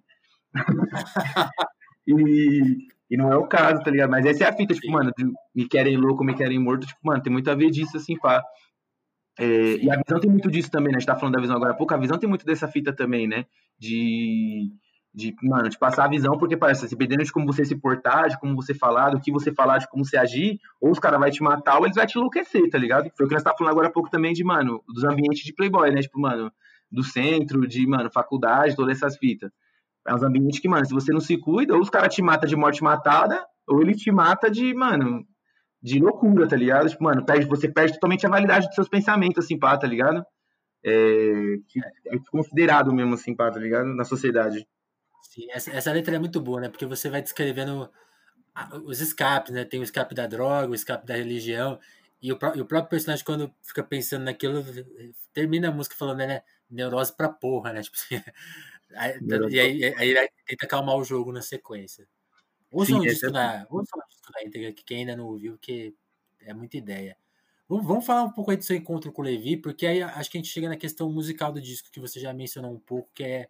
[2.06, 4.10] e, e não é o caso, tá ligado?
[4.10, 5.12] Mas essa é a fita, tipo, mano,
[5.54, 8.42] me querem louco, me querem morto, tipo, mano, tem muito a ver disso, assim, pá.
[9.38, 10.98] É, e a visão tem muito disso também, né?
[10.98, 12.94] A gente tá falando da visão agora há pouco, a visão tem muito dessa fita
[12.94, 13.46] também, né?
[13.78, 14.70] De,
[15.14, 18.40] de mano, de passar a visão, porque parece, dependendo de como você se portar, de
[18.40, 21.30] como você falar, do que você falar, de como você agir, ou os caras vão
[21.30, 23.10] te matar, ou eles vão te enlouquecer, tá ligado?
[23.16, 25.52] Foi o que nós tá falando agora há pouco também de, mano, dos ambientes de
[25.52, 26.00] playboy, né?
[26.00, 26.50] Tipo, mano,
[26.90, 29.50] do centro, de, mano, faculdade, todas essas fitas.
[30.06, 32.48] É uns ambientes que, mano, se você não se cuida, ou os caras te matam
[32.48, 35.24] de morte matada, ou ele te mata de, mano,
[35.82, 36.88] de loucura, tá ligado?
[36.88, 40.24] Tipo, mano, perde, você perde totalmente a validade dos seus pensamentos, assim, pá, tá ligado?
[40.84, 41.54] É,
[42.06, 43.86] é considerado mesmo, assim, pá, tá ligado?
[43.94, 44.66] Na sociedade.
[45.22, 46.68] Sim, essa, essa letra é muito boa, né?
[46.68, 47.90] Porque você vai descrevendo
[48.84, 49.64] os escapes, né?
[49.64, 51.78] Tem o escape da droga, o escape da religião,
[52.20, 54.64] e o, e o próprio personagem, quando fica pensando naquilo,
[55.32, 56.42] termina a música falando, né?
[56.70, 57.82] Neurose pra porra, né?
[57.82, 58.22] Tipo assim,
[58.94, 59.18] Aí,
[59.50, 62.06] e aí, aí, aí, tenta acalmar o jogo na sequência.
[62.70, 65.94] Ouça um, disco na, ouça um disco na íntegra, que quem ainda não ouviu, que
[66.40, 67.16] é muita ideia.
[67.68, 70.30] Vamos, vamos falar um pouco aí do seu encontro com o Levi, porque aí acho
[70.30, 73.10] que a gente chega na questão musical do disco, que você já mencionou um pouco,
[73.14, 73.48] que é,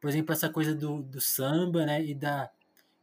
[0.00, 2.50] por exemplo, essa coisa do, do samba, né, e da,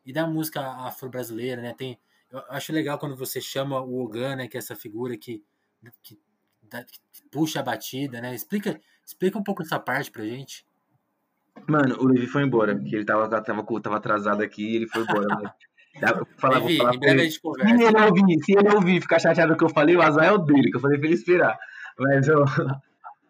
[0.05, 1.99] e da música afro-brasileira, né, tem,
[2.31, 5.43] eu acho legal quando você chama o Ogan, né, que é essa figura que,
[6.01, 6.17] que,
[6.69, 10.65] que puxa a batida, né, explica, explica um pouco essa parte pra gente.
[11.67, 15.03] Mano, o Levi foi embora, porque ele tava, tava, tava atrasado aqui e ele foi
[15.03, 15.27] embora.
[15.41, 15.51] Né?
[16.01, 17.77] Dá pra falar, Levi, vou falar em breve a gente conversa.
[17.77, 20.39] Se ele ouvir, se ele ouvir ficar chateado que eu falei, o azar é o
[20.39, 21.57] dele, que eu falei pra ele esperar.
[21.97, 22.43] Mas, eu,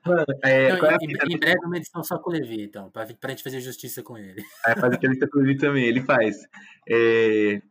[0.06, 3.06] Mano, é, não, é em, em, breve uma edição só com o Levi, então, pra,
[3.20, 4.44] pra gente fazer justiça com ele.
[4.68, 6.36] É, fazer entrevista com o Levi também, ele faz.
[6.90, 7.62] É...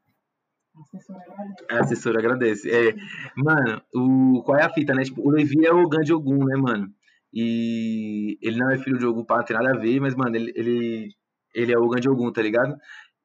[1.70, 2.70] A assessora agradece.
[2.70, 2.94] É,
[3.36, 5.04] mano, o, qual é a fita, né?
[5.04, 6.88] Tipo, o Levi é o Gandhi Ogum, né, mano?
[7.32, 10.52] E ele não é filho de Ogum, não tem nada a ver, mas, mano, ele,
[10.54, 11.08] ele,
[11.54, 12.74] ele é o Gandhi Ogum, tá ligado?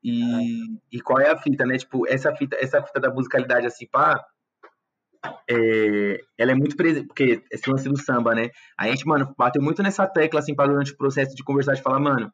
[0.03, 1.77] E, e qual é a fita, né?
[1.77, 4.21] Tipo, essa fita, essa fita da musicalidade, assim, pá,
[5.49, 8.49] é, ela é muito presente, porque esse lance do samba, né?
[8.77, 11.99] A gente, mano, bateu muito nessa tecla, assim, durante o processo de conversar, de falar,
[11.99, 12.31] mano,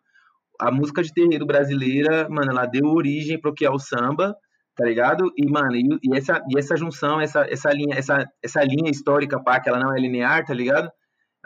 [0.60, 4.36] a música de terreiro brasileira, mano, ela deu origem pro que é o samba,
[4.76, 5.32] tá ligado?
[5.38, 9.42] E, mano, e, e, essa, e essa junção, essa, essa, linha, essa, essa linha histórica,
[9.42, 10.92] pá, que ela não é linear, tá ligado?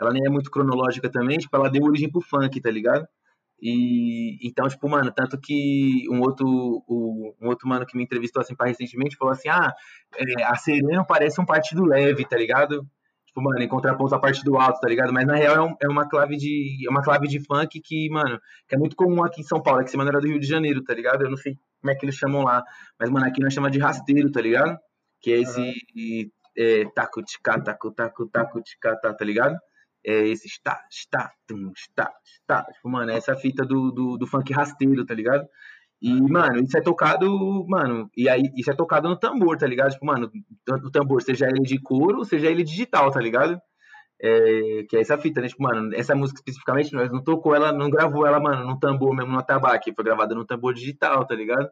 [0.00, 3.06] Ela nem é muito cronológica também, tipo, ela deu origem pro funk, tá ligado?
[3.60, 6.46] E então, tipo, mano, tanto que um outro,
[6.88, 9.72] um outro mano que me entrevistou assim para recentemente falou assim: ah,
[10.16, 12.86] é, a Sereno parece um partido leve, tá ligado?
[13.26, 15.12] Tipo, mano, em contraponto à parte do alto, tá ligado?
[15.12, 16.86] Mas na real é, um, é, uma clave de.
[16.86, 19.80] É uma clave de funk que, mano, que é muito comum aqui em São Paulo,
[19.80, 21.22] é que semana era do Rio de Janeiro, tá ligado?
[21.22, 22.62] Eu não sei como é que eles chamam lá.
[22.98, 24.78] Mas, mano, aqui nós chama de rasteiro, tá ligado?
[25.20, 25.60] Que é esse.
[25.60, 26.30] Uhum.
[26.56, 29.56] É, taco, tica, taco, taco, taco, tica, tá, tá ligado?
[30.08, 32.64] É esse está, está, tum, está, está.
[32.64, 35.46] Tipo, mano, é essa fita do, do, do, funk rasteiro, tá ligado?
[36.00, 39.90] E, mano, isso é tocado, mano, e aí isso é tocado no tambor, tá ligado?
[39.92, 40.30] Tipo, mano,
[40.84, 43.60] o tambor, seja ele de couro, seja ele digital, tá ligado?
[44.20, 45.48] É, que é essa fita, né?
[45.48, 49.14] Tipo, mano, essa música especificamente, nós não tocou ela, não gravou ela, mano, no tambor
[49.14, 51.68] mesmo, no atabaque, foi gravada no tambor digital, tá ligado?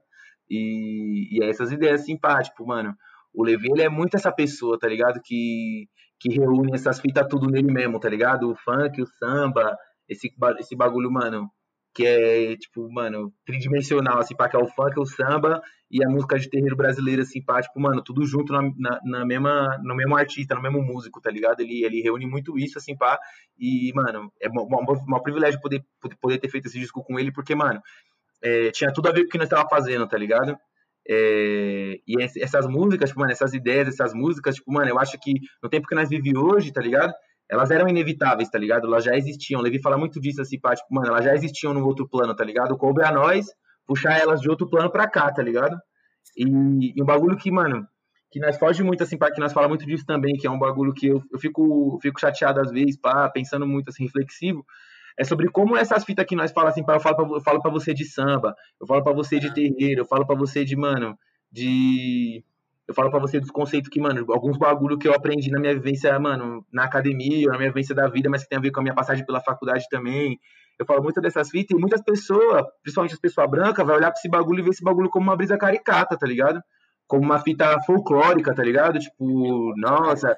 [0.50, 2.94] E, e é essas ideias pá, tipo, mano,
[3.32, 5.20] o Levi, ele é muito essa pessoa, tá ligado?
[5.22, 8.50] Que, que reúne essas fitas tudo nele mesmo, tá ligado?
[8.50, 9.76] O funk, o samba,
[10.08, 11.50] esse, esse bagulho, mano,
[11.94, 16.08] que é, tipo, mano, tridimensional, assim, pá, que é o funk, o samba e a
[16.08, 19.94] música de terreiro brasileira, assim, pá, tipo, mano, tudo junto na, na, na, mesma, no
[19.94, 21.60] mesmo artista, no mesmo músico, tá ligado?
[21.60, 23.18] Ele, ele reúne muito isso, assim, pá,
[23.58, 25.84] e, mano, é um privilégio poder,
[26.20, 27.80] poder ter feito esse disco com ele, porque, mano,
[28.42, 30.58] é, tinha tudo a ver com o que nós tava fazendo, tá ligado?
[31.08, 35.34] É, e essas músicas, tipo, mano, essas ideias, essas músicas, tipo, mano, eu acho que
[35.62, 37.12] no tempo que nós vivemos hoje, tá ligado?
[37.48, 38.86] Elas eram inevitáveis, tá ligado?
[38.86, 39.60] Elas já existiam.
[39.60, 42.44] Levi fala muito disso, assim, pá, tipo, mano, elas já existiam no outro plano, tá
[42.44, 42.76] ligado?
[42.76, 43.46] Coube a nós
[43.86, 45.76] puxar elas de outro plano pra cá, tá ligado?
[46.36, 46.44] E,
[46.96, 47.86] e um bagulho que, mano,
[48.30, 50.58] que nós foge muito, assim, pá, que nós fala muito disso também, que é um
[50.58, 54.64] bagulho que eu, eu fico, fico chateado às vezes, pá, pensando muito, assim, reflexivo,
[55.18, 57.70] é sobre como essas fitas que nós falamos assim, eu falo, pra, eu falo pra
[57.70, 61.18] você de samba, eu falo pra você de terreiro, eu falo pra você de, mano,
[61.50, 62.44] de.
[62.86, 65.74] Eu falo pra você dos conceitos que, mano, alguns bagulho que eu aprendi na minha
[65.74, 68.78] vivência, mano, na academia, na minha vivência da vida, mas que tem a ver com
[68.78, 70.38] a minha passagem pela faculdade também.
[70.78, 74.18] Eu falo muito dessas fitas e muitas pessoas, principalmente as pessoas brancas, vai olhar pra
[74.18, 76.60] esse bagulho e ver esse bagulho como uma brisa caricata, tá ligado?
[77.08, 79.00] Como uma fita folclórica, tá ligado?
[79.00, 80.36] Tipo, nossa,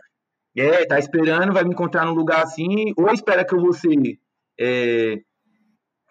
[0.56, 4.18] é, tá esperando, vai me encontrar num lugar assim, ou espera que eu vou ser
[4.58, 5.16] é,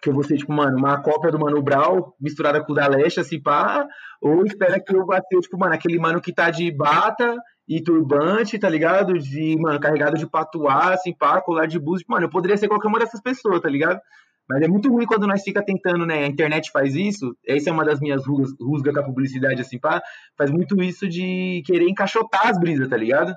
[0.00, 3.20] que eu ser, tipo, mano, uma cópia do Mano Brown misturada com o da Leste,
[3.20, 3.86] assim, pá,
[4.22, 7.36] ou espera que eu ser, tipo, mano, aquele mano que tá de bata
[7.68, 9.18] e turbante, tá ligado?
[9.18, 12.06] De, mano, carregado de patuá, assim, pá, colar de búzios.
[12.08, 14.00] Mano, eu poderia ser qualquer uma dessas pessoas, tá ligado?
[14.48, 16.24] Mas é muito ruim quando nós fica tentando, né?
[16.24, 17.36] A internet faz isso.
[17.46, 20.00] Essa é uma das minhas rusgas com a publicidade, assim, pá.
[20.38, 23.34] Faz muito isso de querer encaixotar as brisas, tá ligado?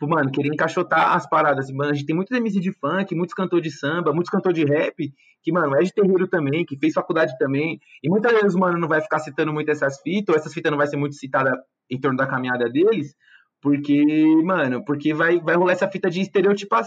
[0.00, 1.66] Tipo, mano, querer encaixotar as paradas.
[1.66, 4.58] Assim, mano, a gente tem muitos MC de funk, muitos cantores de samba, muitos cantores
[4.58, 7.78] de rap, que, mano, é de terreiro também, que fez faculdade também.
[8.02, 10.78] E muitas vezes, mano, não vai ficar citando muito essas fitas, ou essas fitas não
[10.78, 11.52] vai ser muito citada
[11.90, 13.14] em torno da caminhada deles,
[13.60, 14.02] porque,
[14.42, 16.22] mano, porque vai, vai rolar essa fita de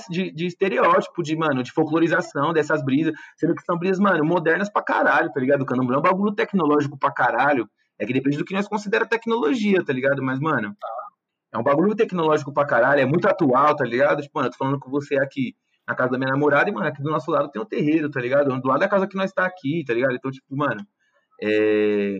[0.09, 4.71] de, de estereótipo, de, mano, de folclorização dessas brisas, sendo que são brisas, mano, modernas
[4.71, 5.61] pra caralho, tá ligado?
[5.61, 7.69] O candomblé é um bagulho tecnológico pra caralho.
[7.99, 10.23] É que depende do que nós considera tecnologia, tá ligado?
[10.23, 10.75] Mas, mano,
[11.53, 14.21] é um bagulho tecnológico pra caralho, é muito atual, tá ligado?
[14.23, 15.55] Tipo, mano, eu tô falando com você aqui
[15.87, 18.19] na casa da minha namorada e, mano, aqui do nosso lado tem um terreiro, tá
[18.19, 18.59] ligado?
[18.59, 20.15] Do lado da casa que nós tá aqui, tá ligado?
[20.15, 20.81] Então, tipo, mano,
[21.41, 22.17] é...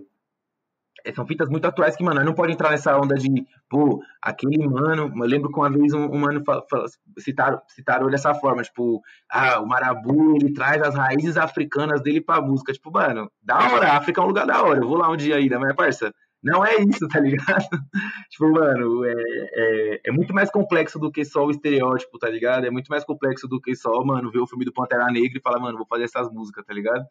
[1.04, 3.28] é são fitas muito atuais que, mano, não pode entrar nessa onda de,
[3.68, 5.12] pô, aquele mano.
[5.16, 6.86] Eu lembro que uma vez um, um mano fala, fala,
[7.18, 12.40] citaram, citaram dessa forma, tipo, ah, o Marabu, ele traz as raízes africanas dele pra
[12.40, 12.72] música.
[12.72, 14.80] Tipo, mano, da hora, a África é um lugar da hora.
[14.80, 16.14] Eu vou lá um dia aí, da minha parça.
[16.44, 17.64] Não é isso, tá ligado?
[18.30, 22.66] tipo, mano, é, é, é, muito mais complexo do que só o estereótipo, tá ligado?
[22.66, 25.42] É muito mais complexo do que só, mano, ver o filme do Pantera Negra e
[25.42, 27.06] falar, mano, vou fazer essas músicas, tá ligado?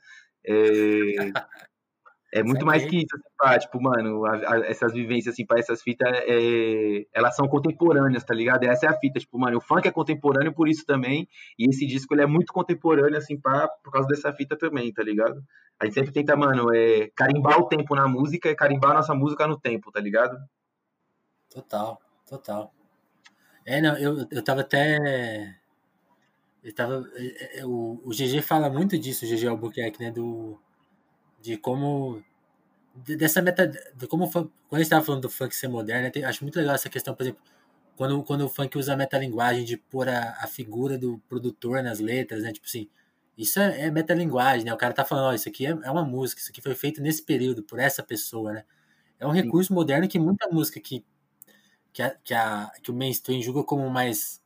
[0.44, 0.52] É,
[2.32, 5.58] é muito mais que isso, assim, pá, tipo, mano, a, a, essas vivências, assim, pá,
[5.58, 8.64] essas fitas, é, elas são contemporâneas, tá ligado?
[8.64, 11.28] Essa é a fita, tipo, mano, o funk é contemporâneo por isso também,
[11.58, 15.02] e esse disco, ele é muito contemporâneo, assim, pá, por causa dessa fita também, tá
[15.02, 15.44] ligado?
[15.78, 19.14] A gente sempre tenta, mano, é, carimbar o tempo na música e carimbar a nossa
[19.14, 20.38] música no tempo, tá ligado?
[21.50, 22.72] Total, total.
[23.66, 25.54] É, não, eu, eu tava até.
[26.62, 30.10] ele tava, é, é, o, o GG fala muito disso, o GG Albuquerque, né?
[30.10, 30.58] Do,
[31.42, 32.22] de como.
[32.94, 33.66] Dessa meta.
[33.66, 36.74] De como, quando a gente estava falando do funk ser moderno, né, acho muito legal
[36.74, 37.42] essa questão, por exemplo,
[37.96, 42.00] quando, quando o funk usa a metalinguagem de pôr a, a figura do produtor nas
[42.00, 42.52] letras, né?
[42.52, 42.88] Tipo assim,
[43.36, 44.72] isso é, é metalinguagem, né?
[44.74, 47.02] O cara tá falando, ó, isso aqui é, é uma música, isso aqui foi feito
[47.02, 48.64] nesse período, por essa pessoa, né?
[49.18, 49.74] É um recurso Sim.
[49.74, 51.04] moderno que muita música que,
[51.92, 54.41] que, a, que, a, que o mainstream julga como mais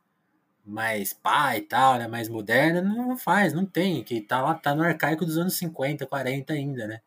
[0.67, 4.75] mais pá e tal, né, mais moderna, não faz, não tem, que tá lá, tá
[4.75, 7.01] no arcaico dos anos 50, 40 ainda, né?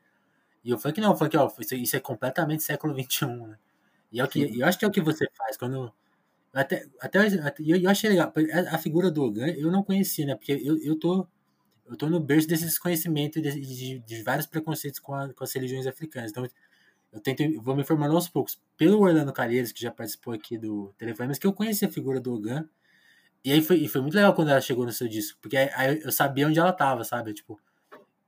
[0.63, 3.57] E o funk não, o funk, ó, isso, é completamente século 21, né?
[4.11, 5.93] E é o que, eu acho que é o que você faz quando
[6.53, 7.19] até, até
[7.59, 8.33] eu, eu achei legal,
[8.71, 10.35] a, figura do Ogan eu não conhecia, né?
[10.35, 11.27] Porque eu, eu tô
[11.89, 15.51] eu tô no berço desse desconhecimento de, de, de vários preconceitos com, a, com as
[15.51, 16.29] religiões africanas.
[16.29, 16.47] Então,
[17.11, 18.61] eu tento, eu vou me informando aos poucos.
[18.77, 22.19] Pelo Orlando Calheiros, que já participou aqui do telefone, mas que eu conheci a figura
[22.19, 22.69] do Ogan
[23.43, 26.01] e aí foi, e foi muito legal quando ela chegou no seu disco, porque aí
[26.03, 27.33] eu sabia onde ela tava, sabe?
[27.33, 27.59] Tipo,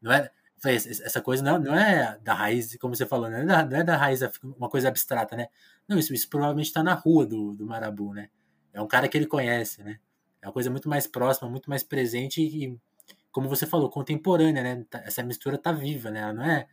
[0.01, 0.32] não é.
[0.64, 3.84] Essa coisa não, não é da raiz, como você falou, não é da, não é
[3.84, 5.47] da raiz, uma coisa abstrata, né?
[5.88, 8.30] Não, isso, isso provavelmente está na rua do, do Marabu, né?
[8.72, 9.99] É um cara que ele conhece, né?
[10.39, 12.78] É uma coisa muito mais próxima, muito mais presente e,
[13.32, 14.86] como você falou, contemporânea, né?
[14.88, 16.22] Tá, essa mistura tá viva, né?
[16.22, 16.68] Ela não é,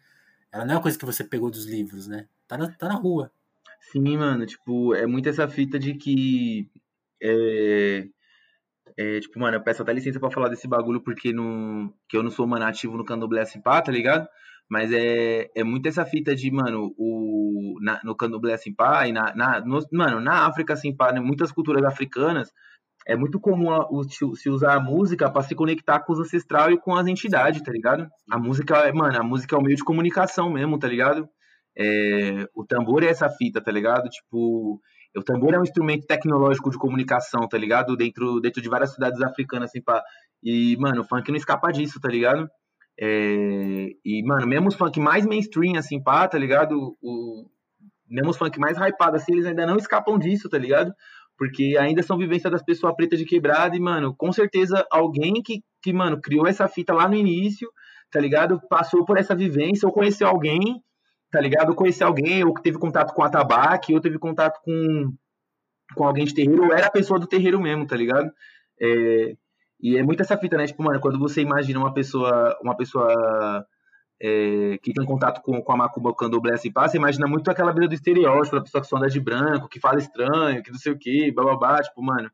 [0.52, 2.28] ela não é uma coisa que você pegou dos livros, né?
[2.46, 3.32] Tá na, tá na rua.
[3.90, 6.70] Sim, mano, tipo, é muito essa fita de que
[7.22, 8.06] é,
[8.98, 12.22] é, tipo, mano, eu peço até licença pra falar desse bagulho, porque no, que eu
[12.22, 14.26] não sou mano ativo no candomblé assim, pá, tá ligado?
[14.68, 19.12] Mas é, é muito essa fita de, mano, o, na, no candomblé assim, pá, e
[19.12, 22.50] na, na, no, mano, na África assim, pá, né, muitas culturas africanas,
[23.06, 26.74] é muito comum a, o, se usar a música para se conectar com os ancestrais
[26.74, 28.04] e com as entidades, tá ligado?
[28.28, 31.28] A música, é, mano, a música é o meio de comunicação mesmo, tá ligado?
[31.78, 34.08] É, o tambor é essa fita, tá ligado?
[34.08, 34.80] Tipo,
[35.18, 37.96] o tambor é um instrumento tecnológico de comunicação, tá ligado?
[37.96, 40.02] Dentro, dentro de várias cidades africanas, assim, pá.
[40.42, 42.48] E, mano, o funk não escapa disso, tá ligado?
[43.00, 46.96] É, e, mano, mesmo os funk mais mainstream, assim, pá, tá ligado?
[47.02, 47.46] O,
[48.08, 50.92] mesmo os funk mais hypado, assim, eles ainda não escapam disso, tá ligado?
[51.36, 55.62] Porque ainda são vivências das pessoas pretas de quebrada e, mano, com certeza alguém que,
[55.82, 57.70] que, mano, criou essa fita lá no início,
[58.10, 58.60] tá ligado?
[58.68, 60.82] Passou por essa vivência ou conheceu alguém
[61.30, 61.74] tá ligado?
[61.74, 65.12] Conhecer alguém, ou que teve contato com a tabaque, ou teve contato com,
[65.94, 68.30] com alguém de terreiro, ou era a pessoa do terreiro mesmo, tá ligado?
[68.80, 69.36] É,
[69.80, 70.66] e é muito essa fita, né?
[70.66, 73.66] Tipo, mano, quando você imagina uma pessoa, uma pessoa
[74.20, 77.50] é, que tem contato com, com a macumba, o candomblé, assim, pá, você imagina muito
[77.50, 80.70] aquela vida do estereótipo, da pessoa que só anda de branco, que fala estranho, que
[80.70, 82.30] não sei o que, bababá, tipo, mano,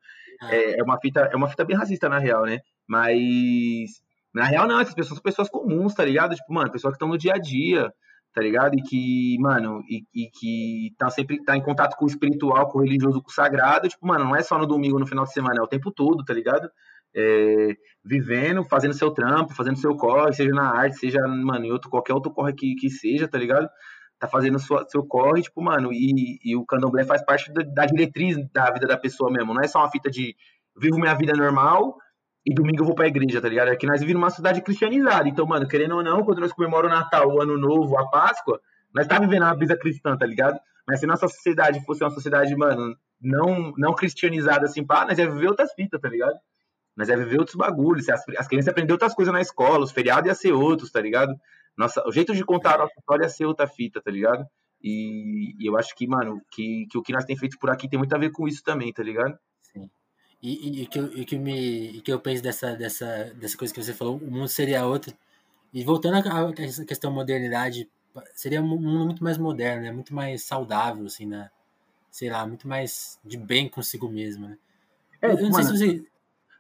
[0.51, 2.61] é, é, uma fita, é uma fita bem racista, na real, né?
[2.87, 4.03] Mas,
[4.35, 6.35] na real, não, essas pessoas são pessoas comuns, tá ligado?
[6.35, 7.93] Tipo, mano, pessoas que estão no dia a dia,
[8.35, 8.75] tá ligado?
[8.77, 12.81] E que, mano, e, e, que tá sempre tá em contato com o espiritual, com
[12.81, 15.33] o religioso, com o sagrado, tipo, mano, não é só no domingo, no final de
[15.33, 16.69] semana, é o tempo todo, tá ligado?
[17.17, 21.89] É, vivendo, fazendo seu trampo, fazendo seu corre, seja na arte, seja, mano, em outro,
[21.89, 23.69] qualquer outro corre que, que seja, tá ligado?
[24.19, 27.87] Tá fazendo sua, seu corre, tipo, mano, e, e o candomblé faz parte da, da
[27.87, 30.35] diretriz da vida da pessoa mesmo, não é só uma fita de
[30.77, 31.97] vivo minha vida normal,
[32.47, 33.69] e domingo eu vou pra igreja, tá ligado?
[33.69, 35.29] É que nós vivemos numa cidade cristianizada.
[35.29, 38.61] Então, mano, querendo ou não, quando nós comemoramos o Natal, o Ano Novo, a Páscoa,
[38.95, 40.59] nós tá vivendo uma brisa cristã, tá ligado?
[40.87, 45.31] Mas se nossa sociedade fosse uma sociedade, mano, não, não cristianizada assim, pá, nós ia
[45.31, 46.39] viver outras fitas, tá ligado?
[46.95, 48.09] Nós ia viver outros bagulhos.
[48.11, 51.35] As, as crianças aprender outras coisas na escola, os feriados ia ser outros, tá ligado?
[51.77, 54.45] Nossa, o jeito de contar a nossa história ia ser outra fita, tá ligado?
[54.83, 57.89] E, e eu acho que, mano, que, que o que nós temos feito por aqui
[57.89, 59.39] tem muito a ver com isso também, tá ligado?
[60.47, 63.73] E, e, que, eu, e que, me, e que eu penso dessa, dessa, dessa coisa
[63.73, 65.11] que você falou, o mundo seria outro.
[65.73, 67.89] E voltando a, essa questão modernidade,
[68.35, 69.91] seria um mundo muito mais moderno, né?
[69.91, 71.49] Muito mais saudável, assim, né?
[72.11, 74.59] Sei lá, muito mais de bem consigo mesmo, né?
[75.23, 76.07] É, eu não mano, sei se você...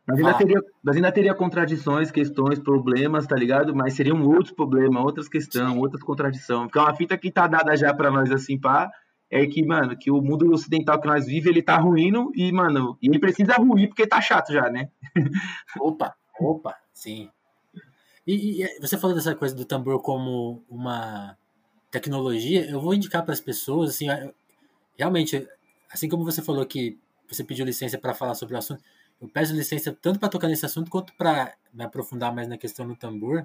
[0.07, 3.77] Mas ainda, teria, mas ainda teria contradições, questões, problemas, tá ligado?
[3.77, 6.69] Mas seriam outros problemas, outras questões, outras contradições.
[6.69, 8.91] Porque é uma fita que tá dada já para nós, assim, pá
[9.35, 12.97] é que, mano, que o mundo ocidental que nós vivemos, ele tá ruindo e, mano,
[13.03, 14.89] ele precisa ruir porque tá chato já, né?
[15.81, 17.29] opa, opa, sim.
[18.25, 21.37] E, e, você falou dessa coisa do tambor como uma
[21.91, 24.07] tecnologia, eu vou indicar para as pessoas, assim,
[24.97, 25.49] realmente,
[25.91, 26.97] assim como você falou que
[27.29, 28.85] você pediu licença para falar sobre o assunto,
[29.21, 32.87] eu peço licença tanto para tocar nesse assunto quanto para me aprofundar mais na questão
[32.87, 33.45] do tambor.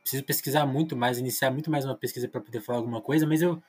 [0.00, 3.42] Preciso pesquisar muito mais, iniciar muito mais uma pesquisa para poder falar alguma coisa, mas
[3.42, 3.62] eu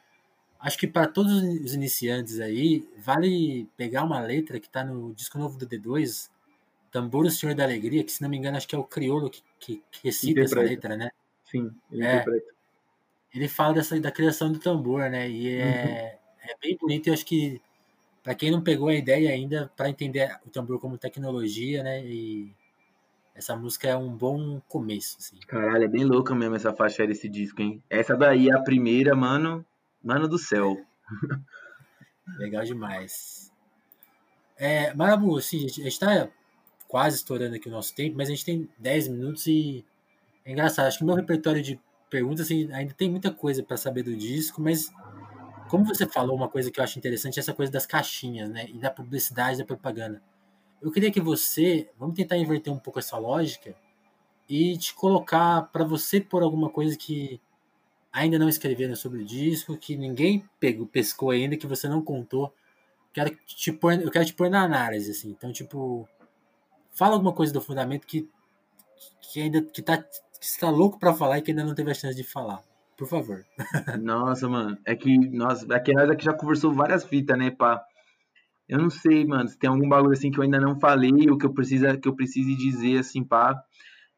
[0.61, 5.37] acho que para todos os iniciantes aí, vale pegar uma letra que está no disco
[5.37, 6.29] novo do D2,
[6.91, 9.29] Tambor o Senhor da Alegria, que se não me engano acho que é o Criolo
[9.29, 11.09] que, que, que recita essa letra, né?
[11.49, 12.53] Sim, ele é, interpreta.
[13.33, 15.29] Ele fala dessa, da criação do tambor, né?
[15.29, 16.49] E é, uhum.
[16.51, 17.61] é bem bonito e acho que
[18.23, 22.05] para quem não pegou a ideia ainda, para entender o tambor como tecnologia, né?
[22.05, 22.53] E,
[23.33, 25.37] essa música é um bom começo, assim.
[25.47, 27.81] Caralho, é bem louca mesmo essa faixa desse disco, hein?
[27.89, 29.65] Essa daí é a primeira, mano.
[30.03, 30.77] Mano do céu.
[32.37, 33.51] Legal demais.
[34.57, 36.29] É, Marabu, assim, a gente tá
[36.87, 39.85] quase estourando aqui o nosso tempo, mas a gente tem 10 minutos e
[40.45, 40.87] é engraçado.
[40.87, 41.79] Acho que o meu repertório de
[42.09, 44.91] perguntas assim, ainda tem muita coisa para saber do disco, mas
[45.69, 48.67] como você falou, uma coisa que eu acho interessante é essa coisa das caixinhas, né?
[48.69, 50.21] E da publicidade, da propaganda.
[50.81, 53.73] Eu queria que você, vamos tentar inverter um pouco essa lógica
[54.49, 57.39] e te colocar para você por alguma coisa que
[58.11, 62.53] ainda não escreveram sobre o disco, que ninguém pegou, pescou ainda, que você não contou.
[63.13, 65.31] Quero te pôr, eu quero te pôr na análise, assim.
[65.31, 66.07] Então, tipo,
[66.91, 68.29] fala alguma coisa do fundamento que,
[69.21, 71.93] que ainda que tá, que está louco para falar e que ainda não teve a
[71.93, 72.61] chance de falar.
[72.97, 73.45] Por favor.
[73.99, 74.77] Nossa, mano.
[74.85, 77.83] É que nós, é que nós aqui já conversou várias fitas, né, pá?
[78.69, 81.37] Eu não sei, mano, se tem algum bagulho assim que eu ainda não falei, ou
[81.37, 83.61] que eu precisa que eu precise dizer assim, pá.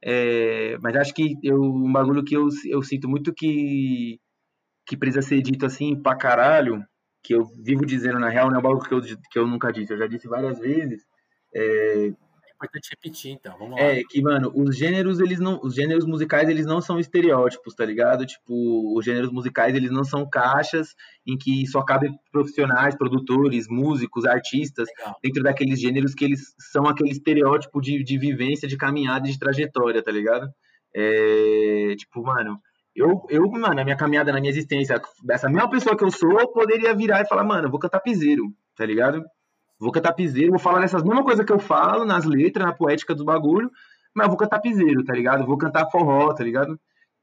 [0.06, 4.20] É, mas acho que eu, um bagulho que eu, eu sinto muito que,
[4.86, 6.84] que precisa ser dito assim pra caralho,
[7.24, 9.02] que eu vivo dizendo na real, não é um bagulho que eu,
[9.32, 11.04] que eu nunca disse, eu já disse várias vezes.
[11.56, 12.12] É,
[12.56, 13.58] importante repetir, então.
[13.58, 13.86] Vamos lá.
[13.86, 15.60] É que, mano, os gêneros, eles não.
[15.62, 18.26] Os gêneros musicais, eles não são estereótipos, tá ligado?
[18.26, 20.90] Tipo, os gêneros musicais, eles não são caixas
[21.26, 25.20] em que só cabem profissionais, produtores, músicos, artistas, Legal.
[25.22, 30.02] dentro daqueles gêneros que eles são aquele estereótipo de, de vivência, de caminhada, de trajetória,
[30.02, 30.50] tá ligado?
[30.96, 32.60] É, tipo, mano.
[32.96, 35.02] Eu, eu, mano, a minha caminhada na minha existência,
[35.32, 38.00] essa mesma pessoa que eu sou, eu poderia virar e falar, mano, eu vou cantar
[38.00, 38.44] piseiro,
[38.76, 39.24] tá ligado?
[39.84, 43.14] Vou cantar piseiro, vou falar nessas mesmas coisas que eu falo, nas letras, na poética
[43.14, 43.70] do bagulho,
[44.16, 45.46] mas eu vou cantar piseiro, tá ligado?
[45.46, 46.80] Vou cantar forró, tá ligado?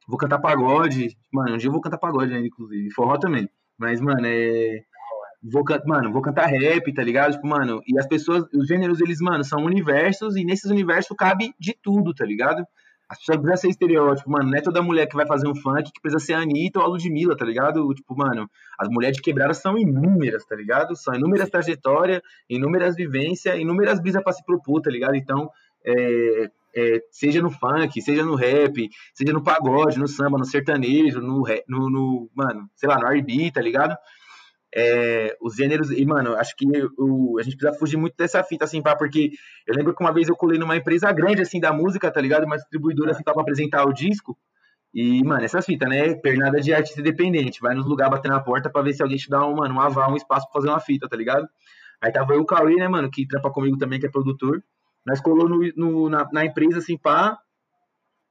[0.07, 1.17] Vou cantar pagode.
[1.33, 2.91] Mano, um dia eu vou cantar pagode ainda, inclusive.
[2.91, 3.49] Forró também.
[3.79, 4.83] Mas, mano, é.
[5.43, 7.33] Vou, mano, vou cantar rap, tá ligado?
[7.33, 11.55] Tipo, mano, e as pessoas, os gêneros, eles, mano, são universos e nesses universos cabe
[11.59, 12.63] de tudo, tá ligado?
[13.11, 14.49] As pessoas precisam ser estereótipo, mano.
[14.49, 16.85] Não é toda mulher que vai fazer um funk que precisa ser a Anitta ou
[16.85, 17.93] a Ludmilla, tá ligado?
[17.93, 18.49] Tipo, mano,
[18.79, 20.95] as mulheres de quebrada são inúmeras, tá ligado?
[20.95, 25.17] São inúmeras trajetórias, inúmeras vivências, inúmeras brisas pra se propor, tá ligado?
[25.17, 25.51] Então,
[25.85, 31.21] é, é, seja no funk, seja no rap, seja no pagode, no samba, no sertanejo,
[31.21, 33.97] no, no, no mano, sei lá, no R&B, tá ligado?
[34.75, 35.91] É, os gêneros.
[35.91, 36.67] E, mano, acho que
[36.99, 39.33] o, a gente precisa fugir muito dessa fita, assim, pá, porque
[39.67, 42.45] eu lembro que uma vez eu colei numa empresa grande, assim, da música, tá ligado?
[42.45, 44.37] Uma distribuidora, assim, pra apresentar o disco.
[44.93, 46.15] E, mano, essas fitas, né?
[46.15, 47.61] Pernada de artista independente.
[47.61, 49.81] Vai nos lugares bater na porta pra ver se alguém te dá um, mano, um
[49.81, 51.49] aval, um espaço pra fazer uma fita, tá ligado?
[52.01, 54.63] Aí tava eu o Cauê, né, mano, que trampa comigo também, que é produtor.
[55.07, 57.39] Nós colou no, no na, na, empresa, assim, pá,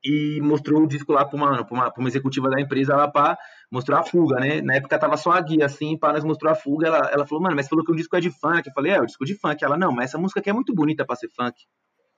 [0.04, 3.08] e mostrou o disco lá para uma, pra uma, pra uma executiva da empresa lá
[3.08, 3.38] para
[3.72, 4.62] mostrar a fuga, né?
[4.62, 6.88] Na época tava só a guia, assim, para nós mostrar a fuga.
[6.88, 8.68] Ela, ela falou, mano, mas falou que o disco é de funk.
[8.68, 9.64] Eu falei, é, o disco de funk.
[9.64, 11.56] Ela, não, mas essa música aqui é muito bonita para ser funk.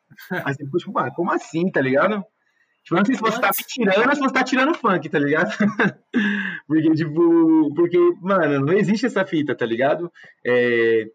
[0.45, 2.23] Aí você ficou tipo, ah, como assim, tá ligado?
[2.83, 5.19] Tipo, não sei se você tá me tirando ou se você tá tirando funk, tá
[5.19, 5.49] ligado?
[6.67, 10.11] porque, tipo, porque, mano, não existe essa fita, tá ligado?
[10.45, 11.05] É,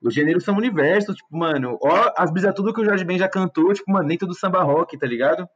[0.00, 3.28] os gêneros são universos, tipo, mano, ó, as brisas tudo que o Jorge Ben já
[3.28, 5.48] cantou, tipo, mano, dentro do samba rock, tá ligado?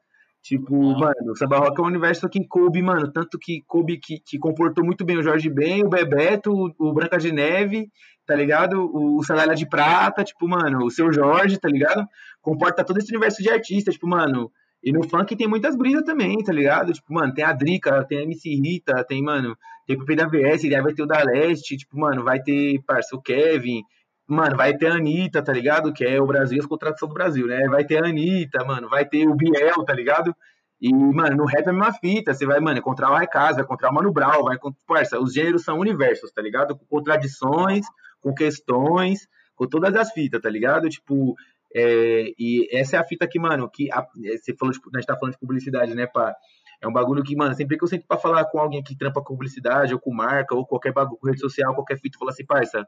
[0.43, 0.99] Tipo, ah.
[0.99, 4.39] mano, o samba rock é um universo que coube, mano, tanto que coube que, que
[4.39, 7.91] comportou muito bem o Jorge Ben, o Bebeto, o, o Branca de Neve,
[8.27, 8.81] tá ligado?
[8.81, 12.07] O, o Sandália de Prata, tipo, mano, o Seu Jorge, tá ligado?
[12.41, 14.51] Comporta todo esse universo de artistas, tipo, mano.
[14.83, 16.91] E no funk tem muitas brisas também, tá ligado?
[16.93, 19.55] Tipo, mano, tem a Drica, tem a MC Rita, tem, mano,
[19.87, 23.21] tem o VS, aí vai ter o da Leste, tipo, mano, vai ter, parça, o
[23.21, 23.83] Kevin,
[24.31, 25.93] Mano, vai ter a Anitta, tá ligado?
[25.93, 27.67] Que é o Brasil as contradições do Brasil, né?
[27.69, 30.35] Vai ter a Anitta, mano, vai ter o Biel, tá ligado?
[30.81, 32.33] E, mano, no rap é a mesma fita.
[32.33, 34.57] Você vai, mano, encontrar o Raikaz, vai encontrar o Mano Brown, vai
[34.87, 36.79] Parça, os gêneros são universos, tá ligado?
[36.79, 37.85] Com contradições,
[38.21, 39.27] com questões,
[39.57, 40.89] com todas as fitas, tá ligado?
[40.89, 41.35] Tipo,
[41.75, 45.07] é, e essa é a fita que, mano, que a, você falou, tipo, a gente
[45.07, 46.35] tá falando de publicidade, né, pá?
[46.81, 49.21] É um bagulho que, mano, sempre que eu sinto pra falar com alguém que trampa
[49.21, 52.47] com publicidade, ou com marca, ou qualquer bagulho, rede social, qualquer fita, eu falo assim,
[52.47, 52.87] parça,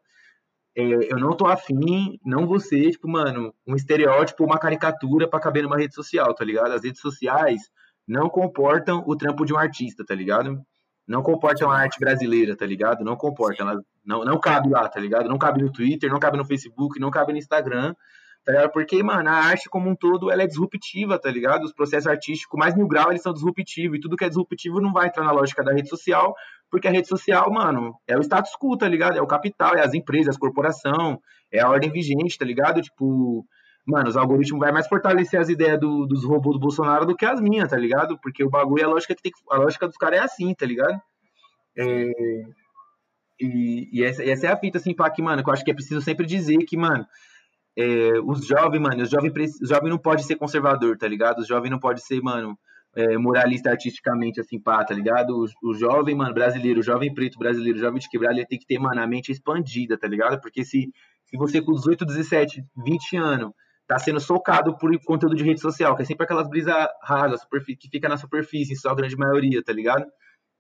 [0.77, 5.41] é, eu não tô afim, não vou ser, tipo, mano, um estereótipo, uma caricatura para
[5.41, 6.73] caber numa rede social, tá ligado?
[6.73, 7.61] As redes sociais
[8.07, 10.61] não comportam o trampo de um artista, tá ligado?
[11.07, 13.05] Não comportam a arte brasileira, tá ligado?
[13.05, 15.29] Não comportam, ela não, não cabe lá, tá ligado?
[15.29, 17.95] Não cabe no Twitter, não cabe no Facebook, não cabe no Instagram,
[18.45, 18.73] tá ligado?
[18.73, 21.65] Porque, mano, a arte como um todo, ela é disruptiva, tá ligado?
[21.65, 24.93] Os processos artísticos mais mil grau, eles são disruptivos, e tudo que é disruptivo não
[24.93, 26.35] vai entrar na lógica da rede social,
[26.71, 29.17] porque a rede social, mano, é o status quo, tá ligado?
[29.19, 31.21] É o capital, é as empresas, as corporação,
[31.53, 32.81] é a ordem vigente, tá ligado?
[32.81, 33.45] Tipo,
[33.87, 37.27] mano, os algoritmos vai mais fortalecer as ideias do, dos robôs do Bolsonaro do que
[37.27, 38.19] as minhas, tá ligado?
[38.23, 41.01] Porque o bagulho, a lógica que tem a lógica dos caras é assim, tá ligado?
[41.77, 42.11] É,
[43.41, 45.71] e, e essa, essa, é a fita, assim, pá, que, mano, que eu acho que
[45.71, 47.07] é preciso sempre dizer que, mano,
[47.77, 51.39] é, os jovens, mano, os jovens, os jovens não pode ser conservador, tá ligado?
[51.39, 52.59] Os jovens não pode ser, mano,
[52.95, 55.31] é, moralista artisticamente, assim, pá, tá ligado?
[55.31, 58.59] O, o, jovem, mano, brasileiro, o jovem preto brasileiro, o jovem de quebrada, ele tem
[58.59, 60.41] que ter, mano, a mente expandida, tá ligado?
[60.41, 60.91] Porque se,
[61.25, 63.53] se você com 18, 17, 20 anos
[63.87, 67.41] tá sendo socado por conteúdo de rede social, que é sempre aquelas brisas rasas,
[67.79, 70.07] que fica na superfície, em sua grande maioria, tá ligado?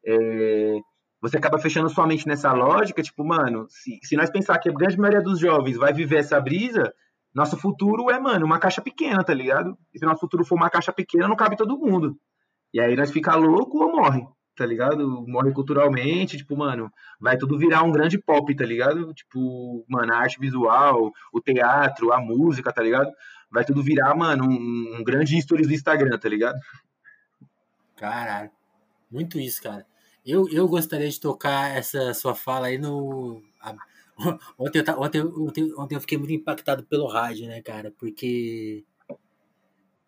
[0.04, 0.78] É,
[1.20, 4.72] você acaba fechando sua mente nessa lógica, tipo, mano, se, se nós pensar que a
[4.72, 6.92] grande maioria dos jovens vai viver essa brisa,
[7.34, 9.76] nosso futuro é, mano, uma caixa pequena, tá ligado?
[9.94, 12.18] E se nosso futuro for uma caixa pequena, não cabe todo mundo.
[12.72, 14.26] E aí nós fica louco ou morre,
[14.56, 15.24] tá ligado?
[15.26, 19.12] Morre culturalmente, tipo, mano, vai tudo virar um grande pop, tá ligado?
[19.14, 23.10] Tipo, mano, a arte visual, o teatro, a música, tá ligado?
[23.50, 26.58] Vai tudo virar, mano, um, um grande stories do Instagram, tá ligado?
[27.96, 28.50] Caralho.
[29.10, 29.86] Muito isso, cara.
[30.24, 33.42] Eu, eu gostaria de tocar essa sua fala aí no.
[34.58, 37.90] Ontem eu, ontem, ontem, ontem eu fiquei muito impactado pelo rádio, né, cara?
[37.98, 38.84] Porque.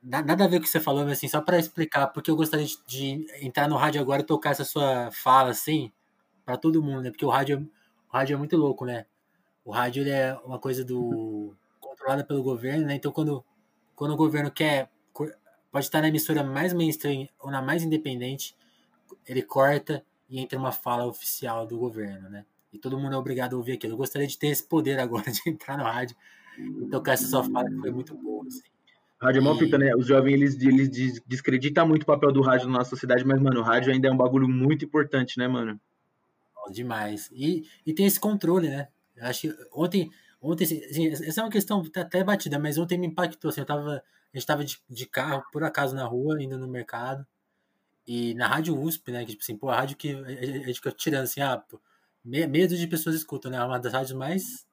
[0.03, 2.37] Nada a ver com o que você falou, mas assim, só para explicar, porque eu
[2.37, 5.91] gostaria de, de, entrar no rádio agora e tocar essa sua fala, assim,
[6.45, 7.11] para todo mundo, né?
[7.11, 7.67] Porque o rádio,
[8.11, 9.07] o rádio é muito louco, né?
[9.65, 12.97] O rádio é uma coisa do controlada pelo governo, né?
[12.97, 13.43] Então quando,
[13.97, 14.91] quando o governo quer
[15.73, 18.55] pode estar na emissora mais mainstream ou na mais independente,
[19.27, 22.45] ele corta e entra uma fala oficial do governo, né?
[22.75, 23.93] E todo mundo é obrigado a ouvir aquilo.
[23.93, 26.17] Eu gostaria de ter esse poder agora de entrar no rádio
[26.59, 28.63] e tocar essa sua fala que foi muito boa, assim.
[29.23, 29.95] Rádio é uma fita, né?
[29.97, 33.61] Os jovens, eles, eles descreditam muito o papel do rádio na nossa sociedade, mas, mano,
[33.61, 35.81] o rádio ainda é um bagulho muito importante, né, mano?
[36.71, 37.31] Demais.
[37.33, 38.89] E, e tem esse controle, né?
[39.17, 40.11] Eu acho que ontem,
[40.43, 44.03] ontem assim, essa é uma questão até batida, mas ontem me impactou, assim, eu tava,
[44.33, 47.25] a gente tava de, de carro, por acaso, na rua, indo no mercado,
[48.07, 49.25] e na rádio USP, né?
[49.25, 51.81] Que, tipo assim, pô, a rádio que a gente fica tirando assim, ah, pô,
[52.25, 53.59] medo de pessoas escutam, né?
[53.59, 54.67] É uma das rádios mais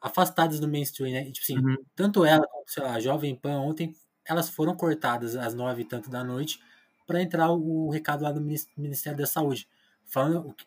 [0.00, 1.28] afastadas do mainstream, né?
[1.28, 1.76] E, tipo assim, uhum.
[1.94, 5.84] tanto ela quanto, sei lá, a Jovem Pan ontem, elas foram cortadas às nove e
[5.84, 6.60] tanto da noite
[7.06, 9.68] para entrar o, o, recado lá do Ministério da Saúde.
[10.04, 10.66] Falando o que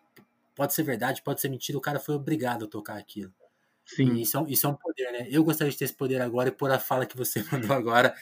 [0.55, 3.33] pode ser verdade, pode ser mentira, o cara foi obrigado a tocar aquilo.
[3.85, 4.13] Sim.
[4.15, 5.27] E isso, é, isso é um poder, né?
[5.29, 8.15] Eu gostaria de ter esse poder agora e por a fala que você mandou agora,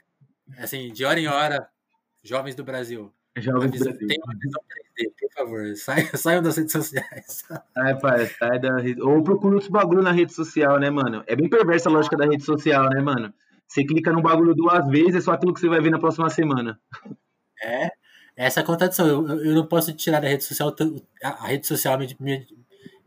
[0.58, 1.70] assim, de hora em hora,
[2.24, 4.08] jovens do Brasil, Jovens do Brasil.
[4.08, 5.76] Tem uma visão 3D, por favor.
[5.76, 7.44] Saiam, saiam das redes sociais.
[7.76, 9.02] Ai, pai, sai da rede.
[9.02, 11.24] Ou procura outros bagulho na rede social, né, mano?
[11.26, 13.34] É bem perversa a lógica da rede social, né, mano?
[13.68, 16.30] Você clica num bagulho duas vezes, é só aquilo que você vai ver na próxima
[16.30, 16.80] semana.
[17.64, 17.90] É,
[18.36, 19.08] essa é a contradição.
[19.08, 20.76] Eu, eu não posso tirar da rede social.
[21.24, 22.48] A rede social me, me,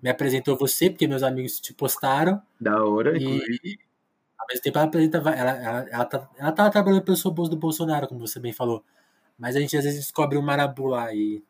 [0.03, 2.43] me apresentou você, porque meus amigos te postaram.
[2.61, 3.79] Da hora, e,
[4.39, 5.19] ao mesmo tempo ela apresenta.
[5.19, 8.85] Ela, ela, ela, tá, ela tá trabalhando pelo bolso do Bolsonaro, como você bem falou.
[9.39, 11.43] Mas a gente às vezes descobre um marabu lá e.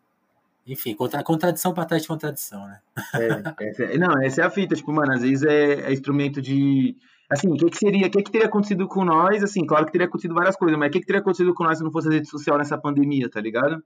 [0.66, 2.80] Enfim, contra, contradição para trás de contradição, né?
[3.14, 6.42] É, essa é, não, essa é a fita, tipo, mano, às vezes é, é instrumento
[6.42, 6.96] de.
[7.30, 9.42] Assim, o que, que seria, o que, que teria acontecido com nós?
[9.42, 11.78] Assim, claro que teria acontecido várias coisas, mas o que, que teria acontecido com nós
[11.78, 13.82] se não fosse a rede social nessa pandemia, tá ligado?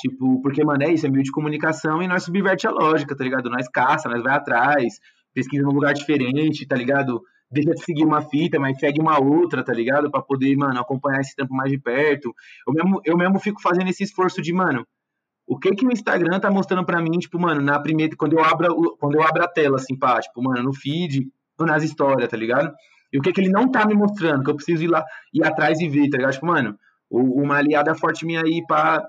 [0.00, 3.24] Tipo, porque, mano, é isso, é meio de comunicação e nós subverte a lógica, tá
[3.24, 3.50] ligado?
[3.50, 4.98] Nós caça, nós vai atrás,
[5.34, 7.22] pesquisa num lugar diferente, tá ligado?
[7.50, 10.10] Deixa de seguir uma fita, mas segue uma outra, tá ligado?
[10.10, 12.32] Para poder, mano, acompanhar esse tempo mais de perto.
[12.66, 14.86] Eu mesmo, eu mesmo fico fazendo esse esforço de, mano,
[15.46, 18.44] o que que o Instagram tá mostrando para mim, tipo, mano, na primeira, quando eu
[18.44, 21.26] abro, quando eu abro a tela, assim, pá, tipo, mano, no feed,
[21.58, 22.72] ou nas histórias, tá ligado?
[23.12, 25.44] E o que que ele não tá me mostrando, que eu preciso ir lá, ir
[25.44, 26.34] atrás e ver, tá ligado?
[26.34, 26.78] Tipo, mano,
[27.10, 29.02] uma aliada forte minha aí, pá,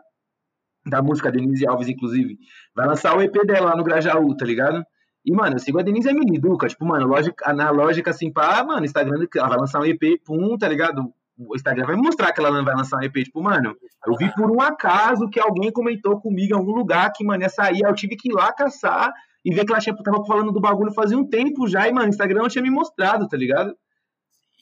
[0.85, 2.37] da música, Denise Alves, inclusive,
[2.75, 4.83] vai lançar o EP dela lá no Grajaú, tá ligado?
[5.23, 6.09] E, mano, eu sigo a Denise
[6.39, 10.19] Duca, tipo, mano, lógica, na lógica assim, pá, mano, Instagram, ela vai lançar um EP,
[10.25, 11.13] pum, tá ligado?
[11.37, 14.33] O Instagram vai mostrar que ela não vai lançar um EP, tipo, mano, eu vi
[14.33, 17.93] por um acaso que alguém comentou comigo em algum lugar que, mano, ia sair, eu
[17.93, 19.11] tive que ir lá caçar
[19.45, 22.07] e ver que ela tinha, tava falando do bagulho fazia um tempo já, e, mano,
[22.07, 23.75] o Instagram não tinha me mostrado, tá ligado?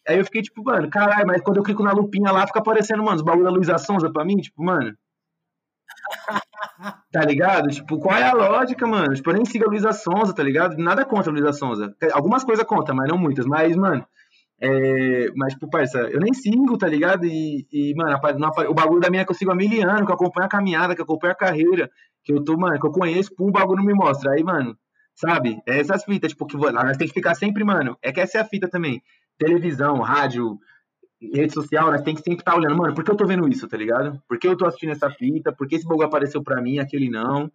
[0.08, 3.04] Aí eu fiquei, tipo, mano, caralho, mas quando eu clico na lupinha lá, fica aparecendo,
[3.04, 4.94] mano, os bagulhos da Luísa Sonza pra mim, tipo, mano.
[7.12, 7.70] Tá ligado?
[7.70, 9.14] Tipo, qual é a lógica, mano?
[9.14, 10.78] Tipo, eu nem sigo a Luísa Sonza, tá ligado?
[10.78, 11.96] Nada contra a Luísa Sonza.
[12.14, 13.46] Algumas coisas conta, mas não muitas.
[13.46, 14.06] Mas, mano,
[14.62, 15.30] é...
[15.36, 17.26] mas, tipo, parça, eu nem sigo, tá ligado?
[17.26, 18.16] E, e mano,
[18.70, 20.50] o bagulho da minha é que eu sigo há mil anos, que eu acompanho a
[20.50, 21.90] caminhada, que eu acompanho a carreira,
[22.24, 24.32] que eu tô, mano, que eu conheço, o bagulho não me mostra.
[24.34, 24.78] Aí, mano,
[25.16, 25.62] sabe?
[25.68, 27.98] É essas fitas, tipo, que nós tem que ficar sempre, mano.
[28.02, 29.02] É que essa é a fita também.
[29.38, 30.60] Televisão, rádio,
[31.22, 33.48] rede social, nós tem que sempre estar tá olhando, mano, por que eu tô vendo
[33.48, 34.22] isso, tá ligado?
[34.28, 35.52] Por que eu tô assistindo essa fita?
[35.52, 37.52] Por que esse bagulho apareceu pra mim, aquele não?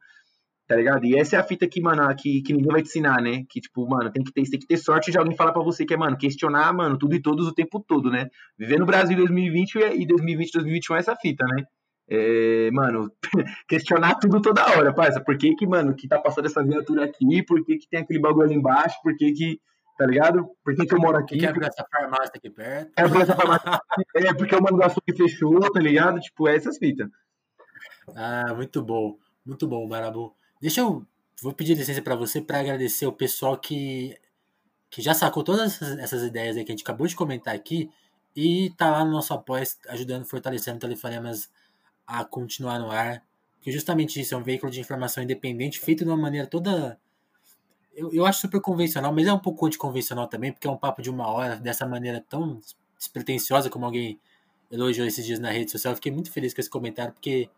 [0.66, 1.04] Tá ligado?
[1.04, 3.44] E essa é a fita que, mano, que, que ninguém vai te ensinar, né?
[3.50, 5.84] Que, tipo, mano, tem que ter, tem que ter sorte de alguém falar pra você
[5.84, 8.28] que é, mano, questionar, mano, tudo e todos o tempo todo, né?
[8.58, 11.64] Viver no Brasil 2020 e 2020, 2021 é essa fita, né?
[12.08, 13.10] É, mano,
[13.68, 15.22] questionar tudo toda hora, parça.
[15.22, 17.42] Por que que, mano, que tá passando essa viatura aqui?
[17.42, 18.96] Por que que tem aquele bagulho ali embaixo?
[19.02, 19.60] Por que que
[19.96, 20.50] tá ligado?
[20.64, 21.38] Por que, que eu moro aqui?
[21.38, 22.92] Quer abrir essa farmácia aqui perto?
[22.96, 23.80] É, abrir essa farmácia.
[24.16, 26.20] é, porque o Mano do Açougue fechou, tá ligado?
[26.20, 27.08] Tipo, é essas fitas.
[28.14, 29.16] Ah, muito bom.
[29.44, 30.34] Muito bom, Marabu.
[30.60, 31.06] Deixa eu.
[31.42, 34.16] Vou pedir licença para você para agradecer o pessoal que,
[34.88, 37.90] que já sacou todas essas, essas, ideias aí que a gente acabou de comentar aqui
[38.34, 41.50] e tá lá no nosso apoio ajudando, fortalecendo telefonemas
[42.06, 43.22] a continuar no ar.
[43.56, 46.98] Porque justamente isso é um veículo de informação independente feito de uma maneira toda
[47.96, 51.02] eu, eu acho super convencional, mas é um pouco anticonvencional também, porque é um papo
[51.02, 52.60] de uma hora, dessa maneira tão
[52.98, 54.18] despretensiosa como alguém
[54.70, 55.92] elogiou esses dias na rede social.
[55.92, 57.48] Eu fiquei muito feliz com esse comentário, porque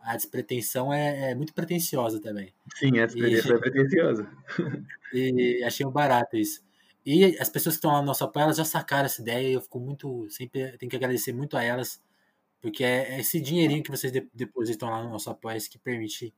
[0.00, 2.52] a despretensão é, é muito pretensiosa também.
[2.74, 4.30] Sim, a despretensão e, é pretensiosa.
[5.12, 6.60] E achei um barato isso.
[7.06, 9.52] E as pessoas que estão lá no nosso apoio, elas já sacaram essa ideia e
[9.52, 10.28] eu fico muito.
[10.28, 12.02] Sempre tenho que agradecer muito a elas,
[12.60, 16.34] porque é esse dinheirinho que vocês depositam lá no nosso apoio que permite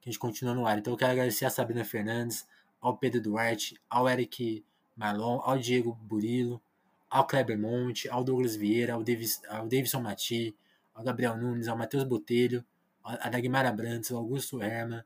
[0.00, 0.78] que a gente continue no ar.
[0.78, 2.46] Então eu quero agradecer a Sabrina Fernandes,
[2.86, 4.64] ao Pedro Duarte, ao Eric
[4.94, 6.62] Malon, ao Diego Burilo,
[7.10, 10.56] ao Kleber Monte, ao Douglas Vieira, ao, Davis, ao Davidson Mati,
[10.94, 12.64] ao Gabriel Nunes, ao Matheus Botelho,
[13.02, 15.02] a Dagmar Abrantes, ao Augusto Herman,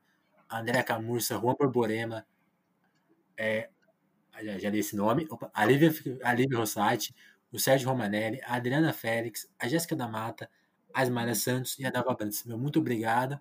[0.46, 2.26] a André Camurça, Juan Borborema,
[3.34, 3.70] é,
[4.42, 5.90] já, já li esse nome, opa, a Lívia,
[6.22, 7.14] a Lívia Rossati,
[7.50, 10.50] o Sérgio Romanelli, a Adriana Félix, a Jéssica da Mata,
[10.92, 12.44] a Ismaria Santos e a Dava Brantes.
[12.44, 13.40] Meu muito obrigado.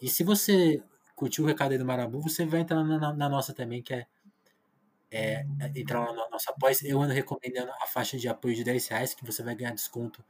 [0.00, 0.82] E se você
[1.14, 4.06] curtiu o recado aí do Marabu, você vai entrar na, na nossa também, que é,
[5.10, 6.74] é, é entrar lá na nossa apoio.
[6.84, 10.24] Eu ando recomendando a faixa de apoio de 10 reais, que você vai ganhar desconto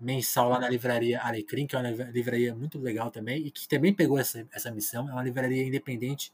[0.00, 3.94] mensal lá na livraria Alecrim, que é uma livraria muito legal também, e que também
[3.94, 5.08] pegou essa, essa missão.
[5.08, 6.32] É uma livraria independente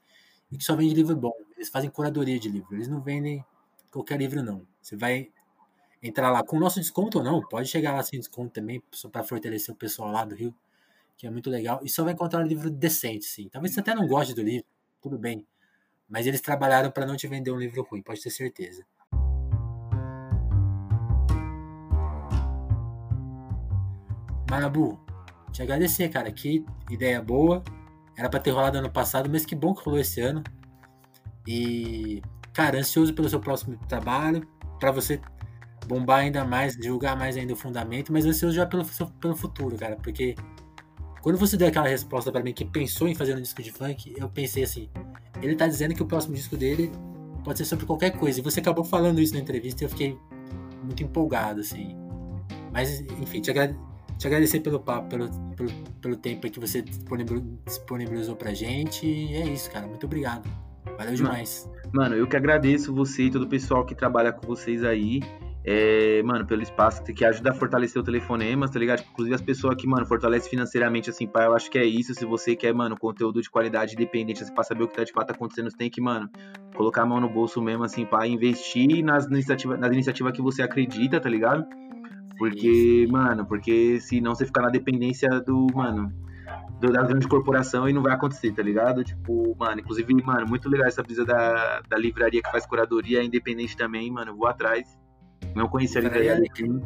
[0.50, 1.32] e que só vende livro bom.
[1.56, 3.44] Eles fazem curadoria de livro, eles não vendem
[3.90, 4.66] qualquer livro, não.
[4.80, 5.30] Você vai
[6.02, 9.08] entrar lá com o nosso desconto ou não, pode chegar lá sem desconto também, só
[9.08, 10.54] para fortalecer o pessoal lá do Rio
[11.16, 11.80] que é muito legal.
[11.82, 13.48] E só vai encontrar um livro decente, sim.
[13.48, 14.66] Talvez você até não goste do livro,
[15.00, 15.46] tudo bem.
[16.08, 18.84] Mas eles trabalharam para não te vender um livro ruim, pode ter certeza.
[24.50, 25.00] Marabu,
[25.50, 26.30] te agradecer, cara.
[26.30, 27.62] Que ideia boa.
[28.16, 30.42] Era para ter rolado ano passado, mas que bom que rolou esse ano.
[31.46, 34.46] E, cara, ansioso pelo seu próximo trabalho,
[34.78, 35.20] para você
[35.86, 38.84] bombar ainda mais, divulgar mais ainda o fundamento, mas ansioso já pelo,
[39.20, 40.34] pelo futuro, cara, porque
[41.22, 44.12] quando você deu aquela resposta para mim que pensou em fazer um disco de funk,
[44.16, 44.90] eu pensei assim:
[45.40, 46.90] ele tá dizendo que o próximo disco dele
[47.44, 48.40] pode ser sobre qualquer coisa.
[48.40, 50.18] E você acabou falando isso na entrevista e eu fiquei
[50.82, 51.96] muito empolgado, assim.
[52.72, 55.70] Mas, enfim, te, te agradecer pelo papo, pelo, pelo,
[56.00, 59.06] pelo tempo que você disponibilizou pra gente.
[59.06, 59.86] E é isso, cara.
[59.86, 60.48] Muito obrigado.
[60.98, 61.70] Valeu demais.
[61.92, 65.20] Mano, eu que agradeço você e todo o pessoal que trabalha com vocês aí
[65.64, 69.04] é, mano, pelo espaço que, ajuda a fortalecer o telefonema, tá ligado?
[69.12, 72.12] Inclusive as pessoas que, mano, fortalece financeiramente, assim, pá, eu acho que é isso.
[72.14, 75.12] Se você quer, mano, conteúdo de qualidade independente, assim, pra saber o que tá de
[75.12, 76.28] fato acontecendo, você tem que, mano,
[76.74, 80.62] colocar a mão no bolso mesmo, assim, pra investir nas iniciativas nas iniciativa que você
[80.62, 81.64] acredita, tá ligado?
[82.36, 86.12] Porque, mano, porque senão você ficar na dependência do, mano,
[86.80, 89.04] do, da grande corporação e não vai acontecer, tá ligado?
[89.04, 93.76] Tipo, mano, inclusive, mano, muito legal essa brisa da, da livraria que faz curadoria, independente
[93.76, 95.00] também, mano, vou atrás
[95.54, 96.82] não conhecia a Livraria Alecrim.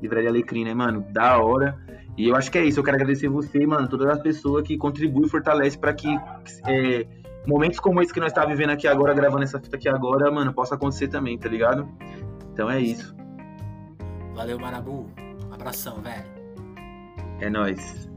[0.00, 1.04] Livraria Alecrim, né, mano?
[1.10, 1.78] Da hora.
[2.16, 2.80] E eu acho que é isso.
[2.80, 6.08] Eu quero agradecer você, mano, todas as pessoas que contribuem e fortalecem para que
[6.66, 7.06] é,
[7.46, 10.30] momentos como esse que nós estamos tá vivendo aqui agora, gravando essa fita aqui agora,
[10.30, 11.88] mano, possa acontecer também, tá ligado?
[12.52, 13.14] Então é isso.
[14.34, 15.08] Valeu, Marabu.
[15.50, 16.24] Abração, velho.
[17.40, 18.10] É nóis.